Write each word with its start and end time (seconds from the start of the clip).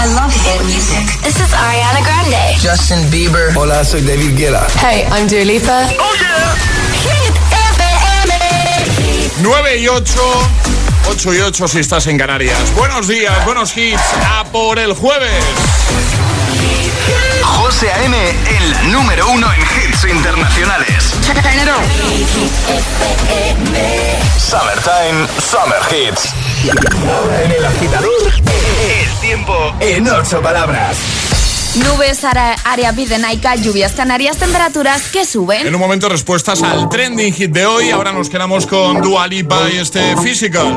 I 0.00 0.06
love 0.14 0.32
hit 0.32 0.64
music. 0.64 1.04
This 1.20 1.36
is 1.36 1.52
Ariana 1.52 2.00
Grande. 2.02 2.56
Justin 2.58 3.04
Bieber. 3.10 3.52
Hola, 3.54 3.84
soy 3.84 4.00
David 4.00 4.34
Guetta. 4.34 4.66
Hey, 4.80 5.04
I'm 5.12 5.28
Dua 5.28 5.44
Lipa. 5.44 5.84
Oh 5.98 6.16
yeah. 6.16 6.56
Hit 7.04 7.36
FM. 7.76 9.42
9 9.42 9.76
y 9.76 9.88
8. 9.88 10.20
8 11.10 11.34
y 11.34 11.40
8 11.40 11.68
si 11.68 11.80
estás 11.80 12.06
en 12.06 12.16
Canarias. 12.16 12.74
Buenos 12.74 13.08
días, 13.08 13.44
buenos 13.44 13.76
hits. 13.76 14.00
A 14.24 14.44
por 14.44 14.78
el 14.78 14.94
jueves. 14.94 15.44
José 17.56 17.90
A.M. 17.92 18.16
en 18.16 18.70
la 18.70 18.82
número 18.84 19.28
uno 19.30 19.46
en 19.52 19.60
hits 19.60 20.04
internacionales. 20.04 21.14
Summertime, 24.38 25.26
Summer 25.38 25.80
Hits. 25.90 26.34
En 27.44 27.52
el 27.52 27.64
agitador, 27.64 28.32
El 28.82 29.20
tiempo 29.20 29.54
en 29.80 30.08
ocho 30.08 30.40
palabras. 30.40 30.96
Nubes, 31.76 32.24
área, 32.24 32.56
área 32.64 32.92
Pidenaica, 32.92 33.54
lluvias 33.54 33.92
canarias, 33.92 34.36
temperaturas 34.38 35.08
que 35.10 35.24
suben. 35.24 35.66
En 35.66 35.74
un 35.74 35.80
momento 35.80 36.08
respuestas 36.08 36.62
al 36.62 36.88
trending 36.88 37.32
hit 37.32 37.52
de 37.52 37.66
hoy. 37.66 37.90
Ahora 37.90 38.12
nos 38.12 38.28
quedamos 38.28 38.66
con 38.66 39.00
Dua 39.00 39.26
Lipa 39.28 39.70
y 39.70 39.76
este 39.76 40.16
Physical. 40.16 40.76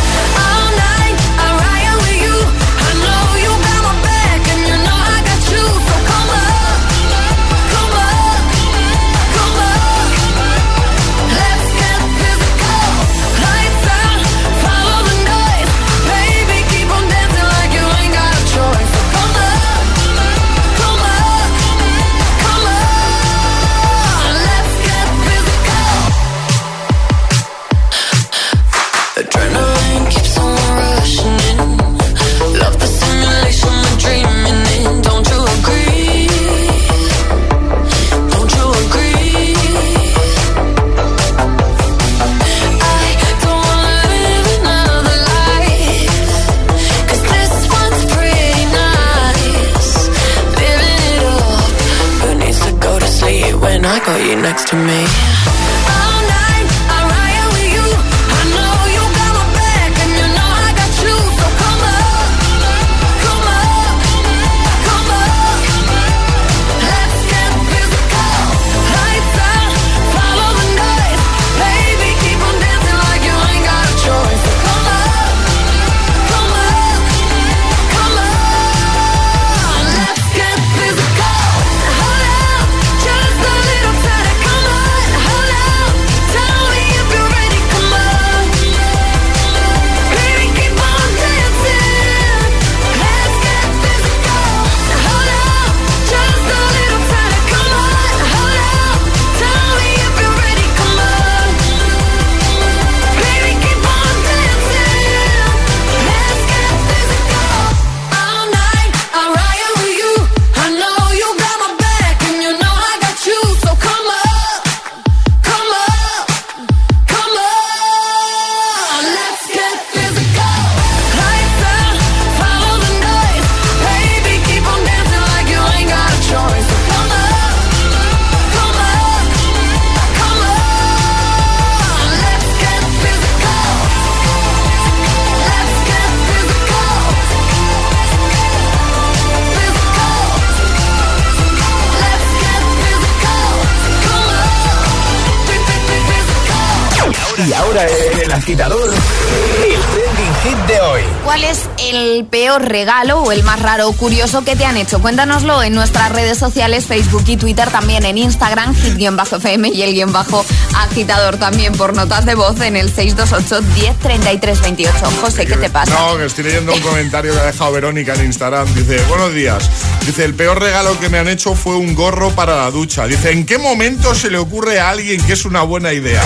Agitador, 148.51 148.93
el 148.93 149.81
trending 149.93 150.35
hit 150.43 150.57
de 150.67 150.81
hoy. 150.81 151.01
¿Cuál 151.23 151.43
es 151.45 151.69
el 151.77 152.25
peor 152.25 152.61
regalo 152.67 153.21
o 153.21 153.31
el 153.31 153.43
más 153.43 153.61
raro 153.61 153.87
o 153.87 153.93
curioso 153.93 154.43
que 154.43 154.57
te 154.57 154.65
han 154.65 154.75
hecho? 154.75 155.01
Cuéntanoslo 155.01 155.63
en 155.63 155.73
nuestras 155.73 156.11
redes 156.11 156.37
sociales, 156.37 156.85
Facebook 156.85 157.23
y 157.27 157.37
Twitter, 157.37 157.69
también 157.71 158.03
en 158.03 158.17
Instagram, 158.17 158.75
hit-fm 158.75 159.69
y 159.69 159.83
el 159.83 159.93
guion 159.93 160.11
bajo 160.11 160.45
agitador 160.75 161.37
también 161.37 161.71
por 161.73 161.95
notas 161.95 162.25
de 162.25 162.35
voz 162.35 162.59
en 162.59 162.75
el 162.75 162.93
628 162.93 163.61
10 163.73 164.61
28. 164.61 164.93
José, 165.21 165.45
¿qué 165.45 165.55
te 165.55 165.69
pasa? 165.69 165.93
No, 165.93 166.17
que 166.17 166.25
estoy 166.25 166.43
leyendo 166.43 166.73
un 166.73 166.81
comentario 166.81 167.33
que 167.33 167.39
ha 167.39 167.45
dejado 167.45 167.71
Verónica 167.71 168.15
en 168.15 168.25
Instagram. 168.25 168.67
Dice, 168.75 169.01
buenos 169.07 169.33
días. 169.33 169.69
Dice, 170.05 170.25
el 170.25 170.33
peor 170.33 170.59
regalo 170.59 170.99
que 170.99 171.07
me 171.07 171.19
han 171.19 171.29
hecho 171.29 171.55
fue 171.55 171.77
un 171.77 171.95
gorro 171.95 172.31
para 172.31 172.57
la 172.57 172.71
ducha. 172.71 173.07
Dice, 173.07 173.31
¿en 173.31 173.45
qué 173.45 173.57
momento 173.57 174.13
se 174.13 174.29
le 174.29 174.39
ocurre 174.39 174.81
a 174.81 174.89
alguien 174.89 175.23
que 175.25 175.33
es 175.33 175.45
una 175.45 175.61
buena 175.61 175.93
idea? 175.93 176.21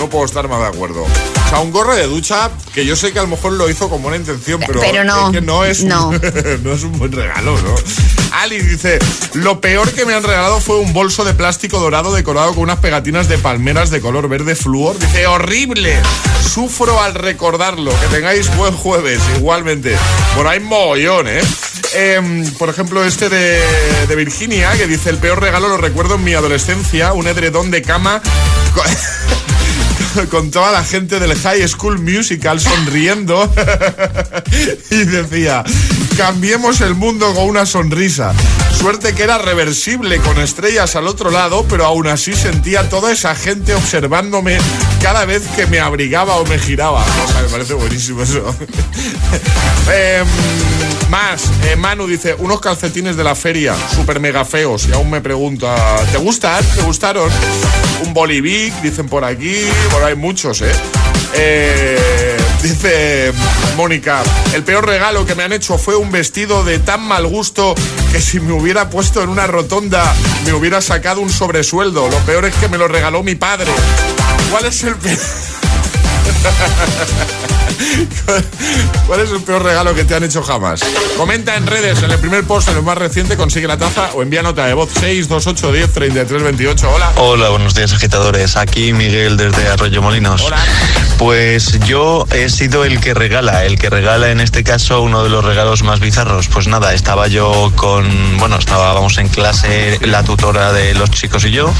No 0.00 0.08
puedo 0.08 0.24
estar 0.24 0.48
más 0.48 0.58
de 0.58 0.66
acuerdo. 0.66 1.06
O 1.48 1.50
sea, 1.50 1.60
un 1.60 1.72
gorro 1.72 1.96
de 1.96 2.06
ducha 2.06 2.50
que 2.74 2.84
yo 2.84 2.94
sé 2.94 3.10
que 3.10 3.20
a 3.20 3.22
lo 3.22 3.28
mejor 3.28 3.52
lo 3.52 3.70
hizo 3.70 3.88
con 3.88 4.02
buena 4.02 4.18
intención, 4.18 4.60
pero, 4.66 4.80
Pero 4.80 5.02
no, 5.02 5.28
es 5.28 5.32
que 5.32 5.40
no 5.40 5.64
es, 5.64 5.82
no. 5.82 6.12
no 6.62 6.72
es 6.74 6.82
un 6.82 6.98
buen 6.98 7.10
regalo, 7.10 7.58
¿no? 7.62 7.74
Ali 8.32 8.60
dice, 8.60 8.98
lo 9.32 9.58
peor 9.58 9.90
que 9.92 10.04
me 10.04 10.12
han 10.12 10.22
regalado 10.22 10.60
fue 10.60 10.76
un 10.76 10.92
bolso 10.92 11.24
de 11.24 11.32
plástico 11.32 11.78
dorado 11.78 12.12
decorado 12.12 12.52
con 12.52 12.64
unas 12.64 12.80
pegatinas 12.80 13.28
de 13.28 13.38
palmeras 13.38 13.88
de 13.88 14.02
color 14.02 14.28
verde 14.28 14.56
flúor. 14.56 14.98
Dice, 14.98 15.26
horrible. 15.26 15.98
Sufro 16.46 17.00
al 17.00 17.14
recordarlo. 17.14 17.92
Que 17.98 18.06
tengáis 18.08 18.54
buen 18.54 18.74
jueves, 18.74 19.22
igualmente. 19.38 19.96
Por 20.36 20.46
ahí 20.46 20.60
mogollón, 20.60 21.28
¿eh? 21.28 21.40
Em, 21.94 22.44
por 22.56 22.68
ejemplo, 22.68 23.02
este 23.02 23.30
de, 23.30 23.58
de 24.06 24.16
Virginia, 24.16 24.72
que 24.72 24.86
dice, 24.86 25.08
el 25.08 25.16
peor 25.16 25.40
regalo 25.40 25.68
lo 25.68 25.78
recuerdo 25.78 26.16
en 26.16 26.24
mi 26.24 26.34
adolescencia, 26.34 27.14
un 27.14 27.26
edredón 27.26 27.70
de 27.70 27.80
cama... 27.80 28.20
con- 30.30 30.50
toda 30.50 30.72
la 30.72 30.84
gente 30.84 31.20
del 31.20 31.34
High 31.36 31.66
School 31.68 31.98
Musical 31.98 32.60
sonriendo 32.60 33.52
y 34.90 35.04
decía, 35.04 35.64
Cambiemos 36.18 36.80
el 36.80 36.96
mundo 36.96 37.32
con 37.32 37.44
una 37.44 37.64
sonrisa. 37.64 38.34
Suerte 38.76 39.14
que 39.14 39.22
era 39.22 39.38
reversible 39.38 40.18
con 40.18 40.36
estrellas 40.40 40.96
al 40.96 41.06
otro 41.06 41.30
lado, 41.30 41.64
pero 41.68 41.84
aún 41.84 42.08
así 42.08 42.34
sentía 42.34 42.88
toda 42.88 43.12
esa 43.12 43.36
gente 43.36 43.72
observándome 43.72 44.58
cada 45.00 45.24
vez 45.26 45.42
que 45.54 45.66
me 45.66 45.78
abrigaba 45.78 46.34
o 46.38 46.44
me 46.44 46.58
giraba. 46.58 47.04
Me 47.40 47.48
parece 47.48 47.74
buenísimo 47.74 48.22
eso. 48.22 48.52
Em, 49.94 50.26
más, 51.08 51.50
eh, 51.64 51.76
Manu 51.76 52.06
dice, 52.06 52.34
unos 52.38 52.60
calcetines 52.60 53.16
de 53.16 53.24
la 53.24 53.34
feria, 53.34 53.74
súper 53.94 54.20
mega 54.20 54.44
feos. 54.44 54.86
Y 54.88 54.92
aún 54.92 55.10
me 55.10 55.20
pregunta, 55.20 55.74
¿te 56.12 56.18
gustan? 56.18 56.64
¿Te 56.74 56.82
gustaron? 56.82 57.30
Un 58.04 58.14
bolivic, 58.14 58.74
dicen 58.82 59.08
por 59.08 59.24
aquí. 59.24 59.56
Bueno, 59.90 60.06
hay 60.06 60.16
muchos, 60.16 60.62
¿eh? 60.62 60.72
Eh, 61.34 62.36
dice 62.62 63.32
Mónica, 63.76 64.22
el 64.54 64.64
peor 64.64 64.86
regalo 64.86 65.26
que 65.26 65.34
me 65.34 65.42
han 65.42 65.52
hecho 65.52 65.76
fue 65.78 65.94
un 65.94 66.10
vestido 66.10 66.64
de 66.64 66.78
tan 66.78 67.02
mal 67.02 67.26
gusto 67.26 67.74
que 68.10 68.20
si 68.20 68.40
me 68.40 68.52
hubiera 68.52 68.88
puesto 68.88 69.22
en 69.22 69.28
una 69.28 69.46
rotonda 69.46 70.02
me 70.46 70.54
hubiera 70.54 70.80
sacado 70.80 71.20
un 71.20 71.30
sobresueldo. 71.30 72.08
Lo 72.08 72.18
peor 72.20 72.46
es 72.46 72.54
que 72.56 72.68
me 72.68 72.78
lo 72.78 72.88
regaló 72.88 73.22
mi 73.22 73.34
padre. 73.34 73.70
¿Cuál 74.50 74.66
es 74.66 74.82
el 74.84 74.96
peor? 74.96 75.18
¿Cuál 79.06 79.20
es 79.20 79.30
el 79.30 79.42
peor 79.42 79.62
regalo 79.62 79.94
que 79.94 80.04
te 80.04 80.14
han 80.14 80.24
hecho 80.24 80.42
jamás? 80.42 80.80
Comenta 81.16 81.56
en 81.56 81.66
redes, 81.66 82.02
en 82.02 82.10
el 82.10 82.18
primer 82.18 82.44
post, 82.44 82.68
en 82.68 82.76
el 82.76 82.82
más 82.82 82.98
reciente, 82.98 83.36
consigue 83.36 83.66
la 83.66 83.78
taza 83.78 84.10
o 84.14 84.22
envía 84.22 84.42
nota 84.42 84.66
de 84.66 84.74
voz 84.74 84.90
628 84.92 85.72
10 85.72 85.92
33 85.92 86.42
28. 86.42 86.90
Hola. 86.90 87.12
Hola, 87.16 87.48
buenos 87.50 87.74
días 87.74 87.92
agitadores. 87.92 88.56
Aquí 88.56 88.92
Miguel 88.92 89.36
desde 89.36 89.68
Arroyo 89.68 90.02
Molinos. 90.02 90.42
Hola. 90.42 90.58
Pues 91.18 91.80
yo 91.80 92.26
he 92.32 92.48
sido 92.48 92.84
el 92.84 93.00
que 93.00 93.14
regala, 93.14 93.64
el 93.64 93.78
que 93.78 93.90
regala 93.90 94.30
en 94.30 94.40
este 94.40 94.62
caso 94.62 95.02
uno 95.02 95.24
de 95.24 95.30
los 95.30 95.44
regalos 95.44 95.82
más 95.82 96.00
bizarros. 96.00 96.48
Pues 96.48 96.68
nada, 96.68 96.94
estaba 96.94 97.26
yo 97.26 97.72
con, 97.74 98.38
bueno, 98.38 98.56
estábamos 98.56 99.18
en 99.18 99.28
clase 99.28 99.98
la 100.02 100.22
tutora 100.22 100.72
de 100.72 100.94
los 100.94 101.10
chicos 101.10 101.44
y 101.44 101.50
yo, 101.50 101.72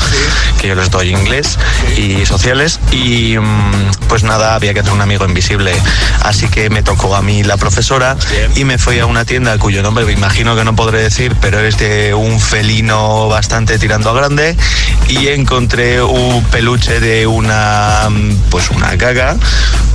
que 0.60 0.68
yo 0.68 0.74
les 0.74 0.90
doy 0.90 1.10
inglés 1.10 1.58
y 1.96 2.26
sociales 2.26 2.80
y 2.90 3.36
mm, 3.38 3.90
pues 4.08 4.24
nada, 4.24 4.54
había 4.54 4.74
que 4.74 4.80
hacer 4.80 4.92
un 4.92 5.00
amigo 5.00 5.24
invisible. 5.24 5.72
Así 6.23 6.49
que 6.49 6.70
me 6.70 6.82
tocó 6.82 7.14
a 7.14 7.23
mí 7.23 7.43
la 7.43 7.56
profesora 7.56 8.17
y 8.55 8.64
me 8.64 8.79
fui 8.79 8.99
a 8.99 9.06
una 9.06 9.25
tienda 9.25 9.56
cuyo 9.58 9.82
nombre 9.82 10.05
me 10.05 10.12
imagino 10.12 10.56
que 10.56 10.64
no 10.64 10.75
podré 10.76 11.02
decir, 11.02 11.35
pero 11.40 11.61
es 11.61 11.79
de 11.79 12.14
un 12.14 12.40
felino 12.40 13.29
bastante 13.29 13.79
tirando 13.79 14.11
a 14.11 14.12
grande 14.12 14.56
y 15.08 15.29
encontré 15.29 16.02
un 16.02 16.44
peluche 16.44 17.00
de 17.00 17.26
una 17.26 18.08
pues 18.50 18.70
una 18.70 18.96
caga 18.99 19.37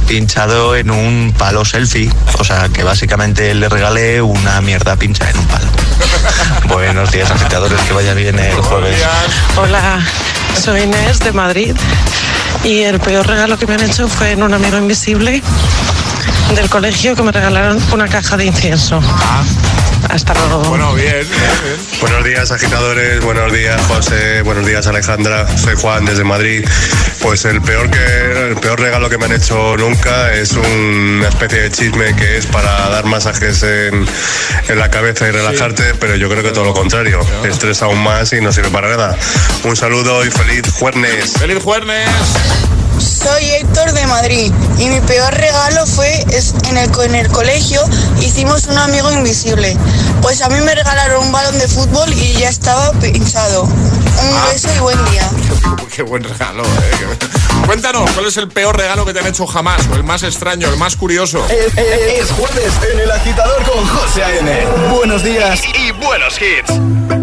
pinchado 0.07 0.75
en 0.75 0.91
un 0.91 1.33
palo 1.37 1.65
selfie, 1.65 2.11
o 2.37 2.43
sea 2.43 2.69
que 2.69 2.83
básicamente 2.83 3.53
le 3.53 3.69
regalé 3.69 4.21
una 4.21 4.61
mierda 4.61 4.95
pincha 4.95 5.29
en 5.29 5.37
un 5.37 5.47
palo. 5.47 5.67
Buenos 6.67 7.11
días 7.11 7.31
agitadores, 7.31 7.79
que 7.81 7.93
vaya 7.93 8.13
bien 8.13 8.37
el 8.37 8.55
jueves. 8.55 8.97
Hola, 9.55 10.05
soy 10.55 10.81
Inés 10.81 11.19
de 11.19 11.31
Madrid 11.31 11.75
y 12.63 12.81
el 12.81 12.99
peor 12.99 13.27
regalo 13.27 13.57
que 13.57 13.67
me 13.67 13.75
han 13.75 13.83
hecho 13.83 14.07
fue 14.07 14.31
en 14.31 14.43
un 14.43 14.53
amigo 14.53 14.77
invisible 14.77 15.41
del 16.55 16.69
colegio 16.69 17.15
que 17.15 17.23
me 17.23 17.31
regalaron 17.31 17.81
una 17.93 18.07
caja 18.07 18.37
de 18.37 18.45
incienso. 18.45 19.01
Hasta 20.13 20.35
luego. 20.35 20.59
Bueno, 20.69 20.93
bien, 20.93 21.11
bien, 21.11 21.27
bien. 21.27 21.99
Buenos 21.99 22.23
días 22.23 22.51
agitadores, 22.51 23.19
buenos 23.23 23.51
días 23.51 23.81
José, 23.87 24.43
buenos 24.43 24.63
días 24.63 24.85
Alejandra, 24.85 25.47
soy 25.57 25.75
Juan 25.75 26.05
desde 26.05 26.23
Madrid. 26.23 26.63
Pues 27.19 27.45
el 27.45 27.59
peor 27.63 27.89
que 27.89 28.49
el 28.49 28.55
peor 28.57 28.79
regalo 28.79 29.09
que 29.09 29.17
me 29.17 29.25
han 29.25 29.31
hecho 29.31 29.75
nunca 29.75 30.31
es 30.33 30.51
una 30.51 31.29
especie 31.29 31.61
de 31.61 31.71
chisme 31.71 32.15
que 32.15 32.37
es 32.37 32.45
para 32.45 32.89
dar 32.89 33.05
masajes 33.05 33.63
en, 33.63 34.05
en 34.67 34.79
la 34.79 34.91
cabeza 34.91 35.27
y 35.27 35.31
relajarte, 35.31 35.95
pero 35.95 36.15
yo 36.15 36.29
creo 36.29 36.43
que 36.43 36.51
todo 36.51 36.65
lo 36.65 36.75
contrario, 36.75 37.19
estresa 37.43 37.85
aún 37.85 38.03
más 38.03 38.31
y 38.33 38.41
no 38.41 38.51
sirve 38.51 38.69
para 38.69 38.89
nada. 38.89 39.17
Un 39.63 39.75
saludo 39.75 40.23
y 40.23 40.29
feliz 40.29 40.71
jueves. 40.73 41.33
¡Feliz 41.39 41.57
jueves! 41.63 42.07
Soy 43.23 43.49
Héctor 43.51 43.93
de 43.93 44.05
Madrid 44.07 44.51
y 44.77 44.87
mi 44.89 44.99
peor 45.01 45.33
regalo 45.33 45.85
fue 45.85 46.23
es 46.31 46.53
en, 46.69 46.77
el, 46.77 46.89
en 47.03 47.15
el 47.15 47.27
colegio 47.29 47.81
hicimos 48.21 48.65
un 48.67 48.77
amigo 48.77 49.11
invisible. 49.11 49.77
Pues 50.21 50.41
a 50.41 50.49
mí 50.49 50.59
me 50.61 50.75
regalaron 50.75 51.23
un 51.25 51.31
balón 51.31 51.57
de 51.57 51.67
fútbol 51.67 52.11
y 52.13 52.33
ya 52.33 52.49
estaba 52.49 52.91
pinchado. 52.99 53.63
Un 53.63 54.51
beso 54.51 54.67
y 54.75 54.79
buen 54.79 55.05
día. 55.11 55.29
Qué 55.95 56.01
buen 56.03 56.23
regalo, 56.23 56.63
¿eh? 56.63 57.17
Cuéntanos, 57.65 58.09
¿cuál 58.11 58.25
es 58.27 58.37
el 58.37 58.47
peor 58.49 58.75
regalo 58.77 59.05
que 59.05 59.13
te 59.13 59.19
han 59.19 59.27
hecho 59.27 59.47
jamás? 59.47 59.81
O 59.91 59.95
el 59.95 60.03
más 60.03 60.23
extraño, 60.23 60.67
el 60.67 60.77
más 60.77 60.95
curioso. 60.95 61.45
Es, 61.49 61.77
es- 61.77 62.21
es 62.23 62.31
jueves 62.31 62.73
en 62.93 62.99
el 62.99 63.11
agitador 63.11 63.63
con 63.63 63.87
José 63.87 64.23
A.M. 64.23 64.65
Buenos 64.93 65.23
días. 65.23 65.61
Y 65.79 65.91
buenos 65.91 66.35
hits. 66.41 67.22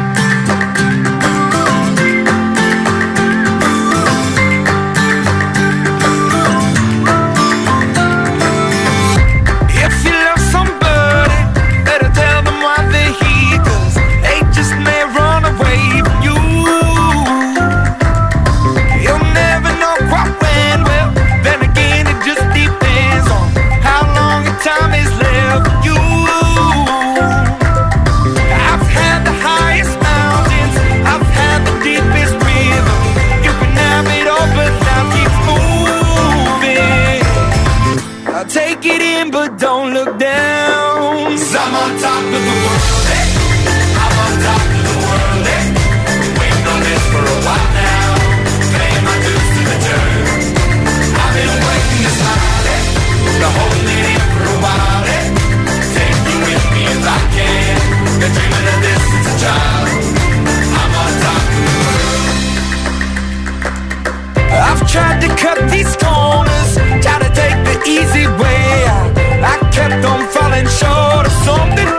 tried 64.91 65.21
to 65.21 65.29
cut 65.39 65.57
these 65.71 65.95
corners, 65.95 66.75
try 67.01 67.17
to 67.23 67.29
take 67.31 67.57
the 67.63 67.75
easy 67.87 68.27
way 68.27 68.63
out. 68.91 69.07
I 69.51 69.55
kept 69.71 70.03
on 70.03 70.27
falling 70.35 70.67
short 70.67 71.23
of 71.29 71.35
something. 71.47 71.89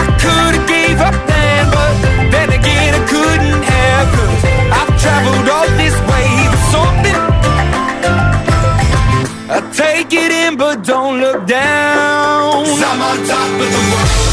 I 0.00 0.02
could 0.22 0.52
have 0.58 0.66
gave 0.66 0.98
up 0.98 1.14
then, 1.30 1.70
but 1.70 1.94
then 2.34 2.48
again 2.58 2.90
I 3.00 3.02
couldn't 3.06 3.62
have. 3.74 4.06
Cause 4.16 4.38
I've 4.78 4.92
traveled 5.02 5.48
all 5.48 5.70
this 5.82 5.96
way 6.10 6.28
for 6.50 6.62
something. 6.74 7.18
I 9.56 9.58
take 9.72 10.12
it 10.12 10.32
in, 10.32 10.56
but 10.56 10.82
don't 10.82 11.20
look 11.20 11.46
down. 11.46 12.66
i 12.66 12.82
I'm 12.90 13.00
on 13.00 13.18
top 13.28 13.60
of 13.62 13.68
the 13.74 13.82
world. 13.92 14.27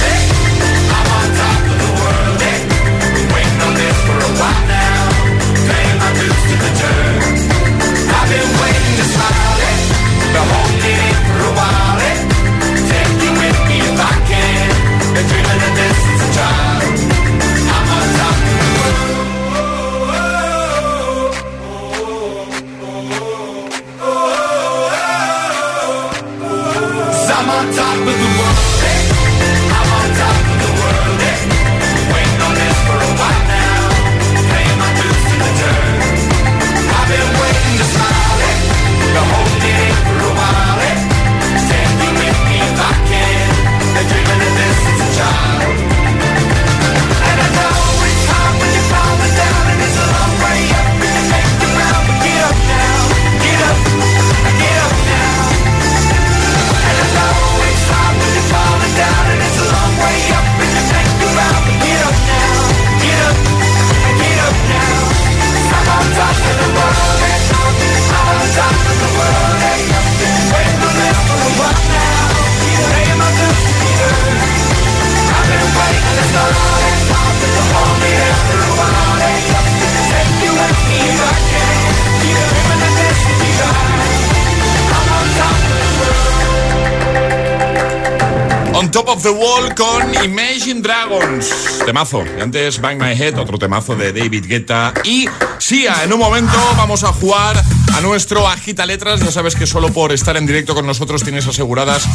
temazo. 91.96 92.26
Y 92.38 92.42
antes 92.42 92.82
Bang 92.82 93.02
My 93.02 93.14
Head, 93.14 93.40
otro 93.40 93.58
temazo 93.58 93.96
de 93.96 94.12
David 94.12 94.48
Guetta. 94.48 94.94
Y 95.06 95.30
Sia, 95.60 95.96
ah, 95.98 96.04
en 96.04 96.12
un 96.12 96.20
momento 96.20 96.58
vamos 96.76 97.06
a 97.06 97.14
jugar 97.14 97.56
a 97.94 98.02
nuestro 98.02 98.46
Agita 98.46 98.86
Letras. 98.86 99.22
Ya 99.22 99.32
sabes 99.32 99.56
que 99.56 99.66
solo 99.66 99.94
por 99.94 100.12
estar 100.12 100.36
en 100.36 100.46
directo 100.46 100.76
con 100.76 100.86
nosotros 100.86 101.24
tienes 101.24 101.48
aseguradas 101.48 102.06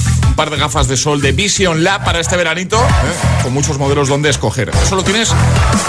de 0.48 0.56
gafas 0.56 0.88
de 0.88 0.96
sol 0.96 1.20
de 1.20 1.32
Vision 1.32 1.84
Lab 1.84 2.02
para 2.02 2.18
este 2.18 2.34
veranito, 2.34 2.78
¿eh? 2.78 3.42
con 3.42 3.52
muchos 3.52 3.78
modelos 3.78 4.08
donde 4.08 4.30
escoger. 4.30 4.70
Eso 4.82 4.96
lo 4.96 5.04
tienes 5.04 5.34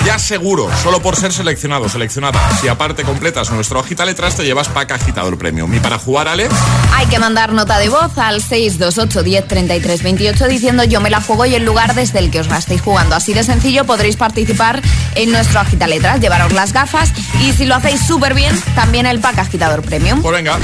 ya 0.06 0.20
seguro, 0.20 0.70
solo 0.84 1.02
por 1.02 1.16
ser 1.16 1.32
seleccionado, 1.32 1.88
seleccionada. 1.88 2.38
Si 2.60 2.68
aparte 2.68 3.04
completas 3.04 3.50
nuestro 3.52 3.80
agita 3.80 4.04
letras, 4.04 4.36
te 4.36 4.44
llevas 4.44 4.68
pack 4.68 4.92
agitador 4.92 5.38
premium. 5.38 5.74
¿Y 5.74 5.80
para 5.80 5.98
jugar, 5.98 6.28
Ale? 6.28 6.50
Hay 6.94 7.06
que 7.06 7.18
mandar 7.18 7.54
nota 7.54 7.80
de 7.80 7.88
voz 7.88 8.18
al 8.18 8.42
628 8.42 9.24
10 9.24 9.48
33 9.48 10.04
28 10.04 10.48
diciendo 10.50 10.84
yo 10.84 11.00
me 11.00 11.10
la 11.10 11.22
juego 11.22 11.46
y 11.46 11.56
el 11.56 11.64
lugar 11.64 11.96
desde 11.96 12.20
el 12.20 12.30
que 12.30 12.42
os 12.42 12.48
la 12.48 12.58
estéis 12.58 12.82
jugando. 12.82 13.16
Así 13.16 13.34
de 13.34 13.44
sencillo 13.44 13.86
podréis 13.86 14.18
participar 14.18 14.82
en 15.16 15.32
nuestro 15.32 15.62
agita 15.62 15.88
letras, 15.88 16.20
llevaros 16.20 16.52
las 16.52 16.74
gafas 16.74 17.14
y 17.40 17.54
si 17.54 17.64
lo 17.64 17.76
hacéis 17.76 18.02
súper 18.06 18.34
bien, 18.34 18.60
también 18.76 19.06
el 19.06 19.22
pack 19.22 19.38
agitador 19.38 19.82
premium. 19.82 20.22
Pues 20.22 20.36
venga. 20.36 20.60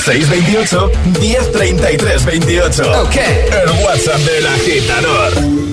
628 0.00 0.90
1033 1.20 2.24
28. 2.24 3.02
Ok. 3.02 3.16
El 3.16 3.84
WhatsApp 3.84 4.18
del 4.20 4.46
agitador. 4.46 5.69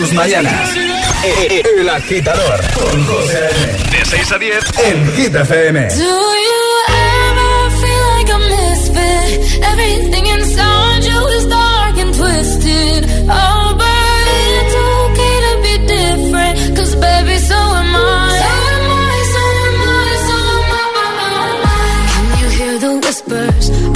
tus 0.00 0.12
mañanas. 0.14 0.76
Eh, 1.24 1.48
eh, 1.50 1.62
el 1.78 1.88
agitador 1.90 2.60
con 2.72 3.04
José 3.04 3.50
De 3.90 4.04
6 4.06 4.32
a 4.32 4.38
10 4.38 4.64
en 4.86 5.12
Hit 5.14 5.34
FM. 5.34 5.88
Do 5.88 6.02
you 6.46 6.62
ever 6.88 7.70
feel 7.82 8.04
like 8.16 8.32
a 8.32 8.38
misfit? 8.38 9.62
Everything 9.62 10.26
inside 10.26 11.04
you 11.04 11.28
is 11.36 11.46
dark 11.48 11.98
and 11.98 12.14
twisted. 12.14 13.04
Oh, 13.28 13.74
but 13.76 14.22
it's 14.56 14.74
okay 15.04 15.36
to 15.46 15.52
be 15.66 15.74
different. 15.86 16.76
Cause 16.78 16.94
baby, 16.96 17.36
so 17.38 17.54
am 17.54 17.94
I. 17.94 18.38
So 18.40 18.48
am 18.72 18.90
I, 18.96 19.20
so 19.34 19.42
am 19.68 19.80
I, 19.84 20.08
so 20.28 20.38
am 20.80 20.94
I. 20.96 21.82
Can 22.14 22.26
you 22.40 22.48
hear 22.58 22.78
the 22.78 22.92
whispers? 23.06 23.89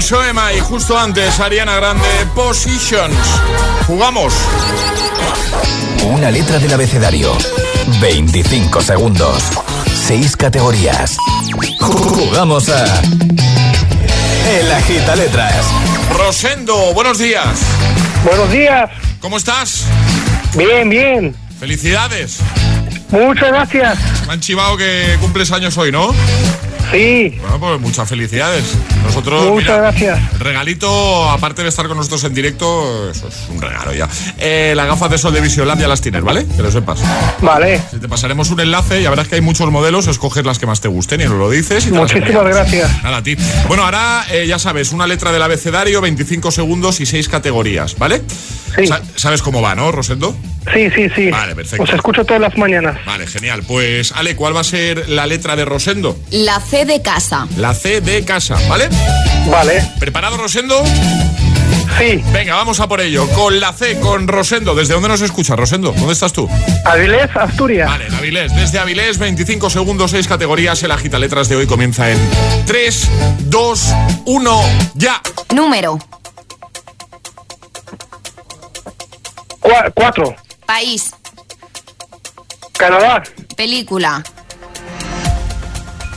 Soema 0.00 0.52
y 0.52 0.60
justo 0.60 0.98
antes 0.98 1.38
Ariana 1.40 1.76
Grande 1.76 2.08
Positions. 2.34 3.16
Jugamos. 3.86 4.32
Una 6.04 6.30
letra 6.30 6.58
del 6.58 6.72
abecedario. 6.72 7.36
25 8.00 8.80
segundos. 8.80 9.42
6 10.06 10.36
categorías. 10.36 11.16
Jugamos 11.80 12.68
a 12.68 12.84
El 14.58 14.72
Agita 14.72 15.16
Letras. 15.16 15.66
Rosendo, 16.16 16.94
buenos 16.94 17.18
días. 17.18 17.60
Buenos 18.24 18.50
días. 18.50 18.90
¿Cómo 19.20 19.36
estás? 19.36 19.84
Bien, 20.56 20.88
bien. 20.88 21.36
Felicidades. 21.58 22.38
Muchas 23.10 23.48
gracias. 23.48 23.98
Me 24.26 24.32
han 24.32 24.40
chivado 24.40 24.76
que 24.76 25.16
cumples 25.20 25.50
años 25.52 25.76
hoy, 25.76 25.92
¿no? 25.92 26.14
Sí. 26.90 27.36
Bueno, 27.40 27.60
pues 27.60 27.80
muchas 27.80 28.08
felicidades. 28.08 28.64
Nosotros. 29.04 29.46
Muchas 29.48 29.78
gracias. 29.78 30.38
Regalito, 30.38 31.30
aparte 31.30 31.62
de 31.62 31.68
estar 31.68 31.86
con 31.86 31.96
nosotros 31.96 32.24
en 32.24 32.34
directo, 32.34 33.10
eso 33.10 33.28
es 33.28 33.48
un 33.48 33.60
regalo 33.60 33.92
ya. 33.92 34.08
Eh, 34.38 34.72
las 34.76 34.86
gafas 34.86 35.10
de 35.10 35.18
sol 35.18 35.32
de 35.32 35.40
Visiolandia 35.40 35.88
las 35.88 36.00
tienes, 36.00 36.22
¿vale? 36.22 36.46
Que 36.46 36.62
lo 36.62 36.70
sepas. 36.70 37.00
Vale. 37.40 37.80
Te 38.00 38.08
pasaremos 38.08 38.50
un 38.50 38.60
enlace, 38.60 39.02
ya 39.02 39.10
verás 39.10 39.28
que 39.28 39.36
hay 39.36 39.40
muchos 39.40 39.70
modelos, 39.70 40.06
escoges 40.06 40.44
las 40.44 40.58
que 40.58 40.66
más 40.66 40.80
te 40.80 40.88
gusten 40.88 41.20
y 41.20 41.24
nos 41.24 41.34
lo 41.34 41.50
dices. 41.50 41.90
Muchísimas 41.90 42.44
gracias. 42.44 43.02
Nada, 43.02 43.18
a 43.18 43.22
ti. 43.22 43.36
Bueno, 43.68 43.84
ahora 43.84 44.24
eh, 44.30 44.46
ya 44.46 44.58
sabes, 44.58 44.92
una 44.92 45.06
letra 45.06 45.32
del 45.32 45.42
abecedario, 45.42 46.00
25 46.00 46.50
segundos 46.50 47.00
y 47.00 47.06
6 47.06 47.28
categorías, 47.28 47.96
¿vale? 47.98 48.22
Sí. 48.76 48.84
¿Sabes 49.16 49.42
cómo 49.42 49.60
va, 49.60 49.74
no, 49.74 49.90
Rosendo? 49.90 50.36
Sí, 50.72 50.90
sí, 50.94 51.08
sí. 51.14 51.30
Vale, 51.30 51.54
perfecto. 51.54 51.82
Os 51.82 51.92
escucho 51.92 52.24
todas 52.24 52.40
las 52.40 52.56
mañanas. 52.56 52.98
Vale, 53.04 53.26
genial. 53.26 53.62
Pues, 53.66 54.12
Ale, 54.12 54.36
¿cuál 54.36 54.54
va 54.54 54.60
a 54.60 54.64
ser 54.64 55.08
la 55.08 55.26
letra 55.26 55.56
de 55.56 55.64
Rosendo? 55.64 56.16
La 56.30 56.60
C 56.60 56.79
de 56.86 57.02
casa. 57.02 57.46
La 57.58 57.74
C 57.74 58.00
de 58.00 58.24
casa, 58.24 58.56
¿vale? 58.66 58.88
Vale. 59.50 59.86
¿Preparado, 59.98 60.38
Rosendo? 60.38 60.82
Sí. 61.98 62.24
Venga, 62.32 62.54
vamos 62.54 62.80
a 62.80 62.88
por 62.88 63.02
ello. 63.02 63.28
Con 63.28 63.60
la 63.60 63.74
C, 63.74 64.00
con 64.00 64.26
Rosendo. 64.26 64.74
¿Desde 64.74 64.94
dónde 64.94 65.08
nos 65.10 65.20
escucha, 65.20 65.56
Rosendo? 65.56 65.92
¿Dónde 65.92 66.14
estás 66.14 66.32
tú? 66.32 66.48
Avilés, 66.86 67.28
Asturias. 67.36 67.86
Vale, 67.86 68.06
Avilés. 68.16 68.54
Desde 68.56 68.78
Avilés, 68.78 69.18
25 69.18 69.68
segundos, 69.68 70.10
6 70.12 70.26
categorías. 70.26 70.82
El 70.82 70.90
agita 70.90 71.18
letras 71.18 71.50
de 71.50 71.56
hoy 71.56 71.66
comienza 71.66 72.10
en 72.10 72.18
3, 72.64 73.08
2, 73.40 73.94
1, 74.24 74.62
ya. 74.94 75.20
Número. 75.54 75.98
4. 79.94 80.34
País. 80.64 81.10
Canadá. 82.72 83.22
Película. 83.54 84.22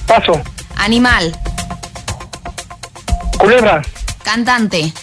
Paso. 0.08 0.42
Animal. 0.78 1.36
Culebra. 3.38 3.82
Cantante. 4.24 4.94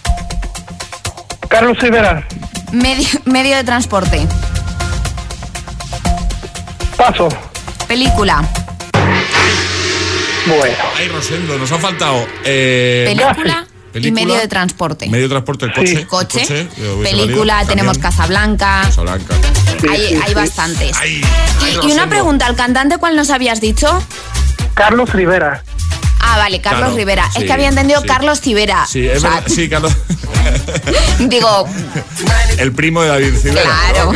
Carlos 1.49 1.79
Rivera. 1.79 2.27
Medio, 2.73 3.07
medio 3.25 3.57
de 3.57 3.65
transporte. 3.65 4.27
Paso. 6.97 7.29
Película. 7.89 8.43
Bueno. 10.47 10.75
Ay, 10.97 11.09
Rosendo, 11.09 11.59
nos 11.59 11.71
ha 11.73 11.79
faltado. 11.79 12.27
Eh, 12.45 13.05
Película. 13.17 13.67
Y 13.95 14.13
medio 14.13 14.35
de 14.37 14.47
transporte. 14.47 15.09
Medio 15.09 15.25
de 15.25 15.31
transporte, 15.31 15.65
el 15.67 15.73
coche. 15.73 15.87
Sí. 15.89 15.97
el 15.97 16.07
Coche. 16.07 16.69
Película. 17.03 17.55
valido. 17.57 17.69
Tenemos 17.69 17.99
Casablanca. 17.99 18.83
Casablanca. 18.85 19.35
Hay, 19.91 20.09
sí, 20.09 20.21
hay 20.25 20.35
bastantes. 20.35 20.97
Ay, 21.01 21.21
Y- 21.21 21.65
ay, 21.65 21.79
y, 21.83 21.93
una 21.93 22.09
pregunta, 22.09 22.47
¿el 22.47 22.55
cantante 22.55 22.99
cuál 22.99 23.17
nos 23.17 23.31
habías 23.31 23.61
dicho? 23.61 24.01
Carlos 24.81 25.13
Rivera. 25.13 25.63
Ah, 26.21 26.39
vale, 26.39 26.61
Carlos 26.63 26.81
Claro, 26.81 26.97
Rivera. 26.97 27.25
sí, 27.33 27.41
es 27.41 27.45
que 27.45 27.53
había 27.53 27.69
entendido 27.69 28.01
sí. 28.01 28.07
Carlos 28.07 28.41
Civera. 28.41 28.87
Sí, 28.89 29.07
es 29.07 29.23
verdad. 29.23 29.43
Sí, 29.47 29.69
Carlos. 29.69 29.93
Digo, 31.19 31.69
El 32.57 32.73
primo 32.73 33.03
de 33.03 33.09
David 33.09 33.35
Civera. 33.37 33.63
claro. 33.93 34.13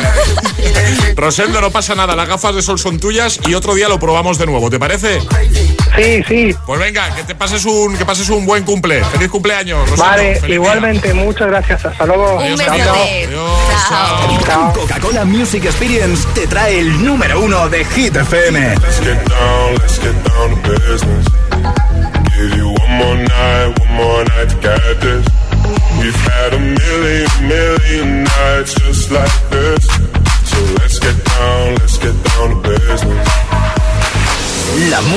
Rosendo, 1.16 1.60
no 1.60 1.70
pasa 1.70 1.94
nada. 1.94 2.16
Las 2.16 2.28
gafas 2.28 2.54
de 2.54 2.62
sol 2.62 2.78
son 2.78 2.98
tuyas 2.98 3.40
y 3.46 3.52
otro 3.54 3.74
día 3.74 3.90
lo 3.90 3.98
probamos 4.00 4.38
de 4.38 4.46
nuevo. 4.46 4.70
¿Te 4.70 4.78
parece? 4.78 5.20
Sí, 5.96 6.22
sí. 6.28 6.56
Pues 6.66 6.80
venga, 6.80 7.14
que 7.14 7.22
te 7.22 7.34
pases 7.34 7.64
un, 7.64 7.96
que 7.96 8.04
pases 8.04 8.28
un 8.28 8.44
buen 8.44 8.64
cumple. 8.64 9.04
Feliz 9.04 9.28
cumpleaños, 9.28 9.80
Rosendo. 9.90 10.04
Vale, 10.04 10.34
Feliz 10.36 10.56
igualmente. 10.56 11.14
Muchas 11.14 11.48
gracias. 11.48 11.84
Hasta 11.84 12.06
luego. 12.06 12.38
Un 12.38 12.58
chao. 14.46 14.72
Coca-Cola 14.72 15.24
Music 15.24 15.64
Experience 15.64 16.26
te 16.34 16.46
trae 16.46 16.80
el 16.80 17.04
número 17.04 17.40
uno 17.40 17.68
de 17.68 17.84
Hit 17.84 18.16
FM. 18.16 18.60
Let's 18.60 19.00
get 19.00 19.28
down, 19.28 19.74
let's 19.78 19.98
get 20.00 20.14
down 20.24 20.62
to 20.62 20.70
business. 20.70 21.26
Give 22.36 22.56
you 22.56 22.68
one 22.68 22.92
more 22.98 23.16
night, 23.16 23.78
one 23.78 23.92
more 23.94 24.24
night 24.24 24.48
to 24.48 24.56
get 24.60 25.00
this. 25.00 25.24
We've 25.98 26.14
had 26.14 26.52
a 26.54 26.58
million, 26.58 27.28
million 27.48 28.24
nights 28.24 28.74
just 28.74 29.10
like 29.10 29.50
this. 29.50 29.86
So 30.50 30.58
let's 30.80 30.98
get 30.98 31.16
down, 31.24 31.53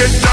You. 0.00 0.30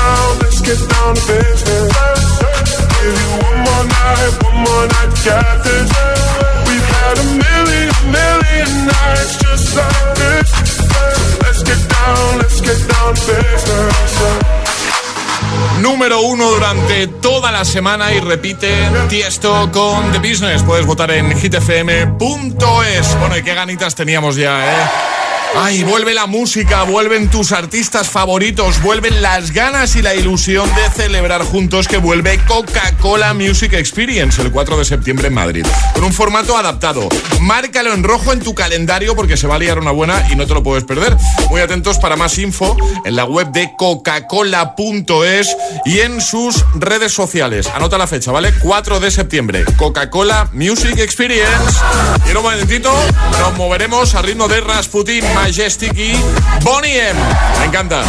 Número 15.81 16.21
uno 16.21 16.49
durante 16.51 17.07
toda 17.07 17.51
la 17.51 17.65
semana 17.65 18.13
y 18.13 18.19
repite 18.19 18.73
Tiesto 19.09 19.69
con 19.71 20.11
The 20.11 20.19
Business. 20.19 20.63
Puedes 20.63 20.85
votar 20.85 21.11
en 21.11 21.37
hitfm.es. 21.37 23.19
Bueno, 23.19 23.37
y 23.37 23.43
qué 23.43 23.53
ganitas 23.53 23.93
teníamos 23.93 24.35
ya, 24.35 24.65
¿eh? 24.65 25.26
Ay, 25.59 25.83
vuelve 25.83 26.13
la 26.13 26.27
música, 26.27 26.83
vuelven 26.83 27.31
tus 27.31 27.51
artistas 27.51 28.09
favoritos, 28.09 28.79
vuelven 28.83 29.23
las 29.23 29.51
ganas 29.51 29.95
y 29.95 30.03
la 30.03 30.13
ilusión 30.13 30.69
de 30.75 30.87
celebrar 30.91 31.41
juntos 31.43 31.87
que 31.87 31.97
vuelve 31.97 32.39
Coca-Cola 32.45 33.33
Music 33.33 33.73
Experience 33.73 34.39
el 34.39 34.51
4 34.51 34.77
de 34.77 34.85
septiembre 34.85 35.29
en 35.29 35.33
Madrid. 35.33 35.65
Con 35.95 36.03
un 36.03 36.13
formato 36.13 36.55
adaptado. 36.55 37.09
Márcalo 37.41 37.91
en 37.93 38.03
rojo 38.03 38.33
en 38.33 38.39
tu 38.39 38.53
calendario 38.53 39.15
porque 39.15 39.35
se 39.35 39.47
va 39.47 39.55
a 39.55 39.59
liar 39.59 39.79
una 39.79 39.89
buena 39.89 40.27
y 40.31 40.35
no 40.35 40.45
te 40.45 40.53
lo 40.53 40.61
puedes 40.61 40.83
perder. 40.83 41.17
Muy 41.49 41.59
atentos 41.59 41.97
para 41.97 42.15
más 42.15 42.37
info 42.37 42.77
en 43.03 43.15
la 43.15 43.25
web 43.25 43.47
de 43.51 43.71
coca-cola.es 43.79 45.57
y 45.85 45.99
en 46.01 46.21
sus 46.21 46.65
redes 46.75 47.13
sociales. 47.13 47.65
Anota 47.73 47.97
la 47.97 48.05
fecha, 48.05 48.31
¿vale? 48.31 48.53
4 48.61 48.99
de 48.99 49.09
septiembre. 49.09 49.65
Coca-Cola 49.75 50.49
Music 50.53 50.99
Experience. 50.99 51.81
Y 52.27 52.29
en 52.29 52.37
un 52.37 52.43
momentito 52.43 52.93
nos 53.39 53.57
moveremos 53.57 54.13
al 54.13 54.23
ritmo 54.23 54.47
de 54.47 54.61
Rasputin, 54.61 55.23
Majestic 55.47 55.97
y 55.97 56.13
Bonnie. 56.61 57.13
Me 57.59 57.65
encanta, 57.67 58.01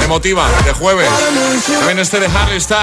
me 0.00 0.06
motiva, 0.06 0.48
de 0.64 0.72
jueves. 0.72 1.06
También 1.80 1.98
este 1.98 2.18
de 2.18 2.28
Harry 2.28 2.58
Styles, 2.58 2.80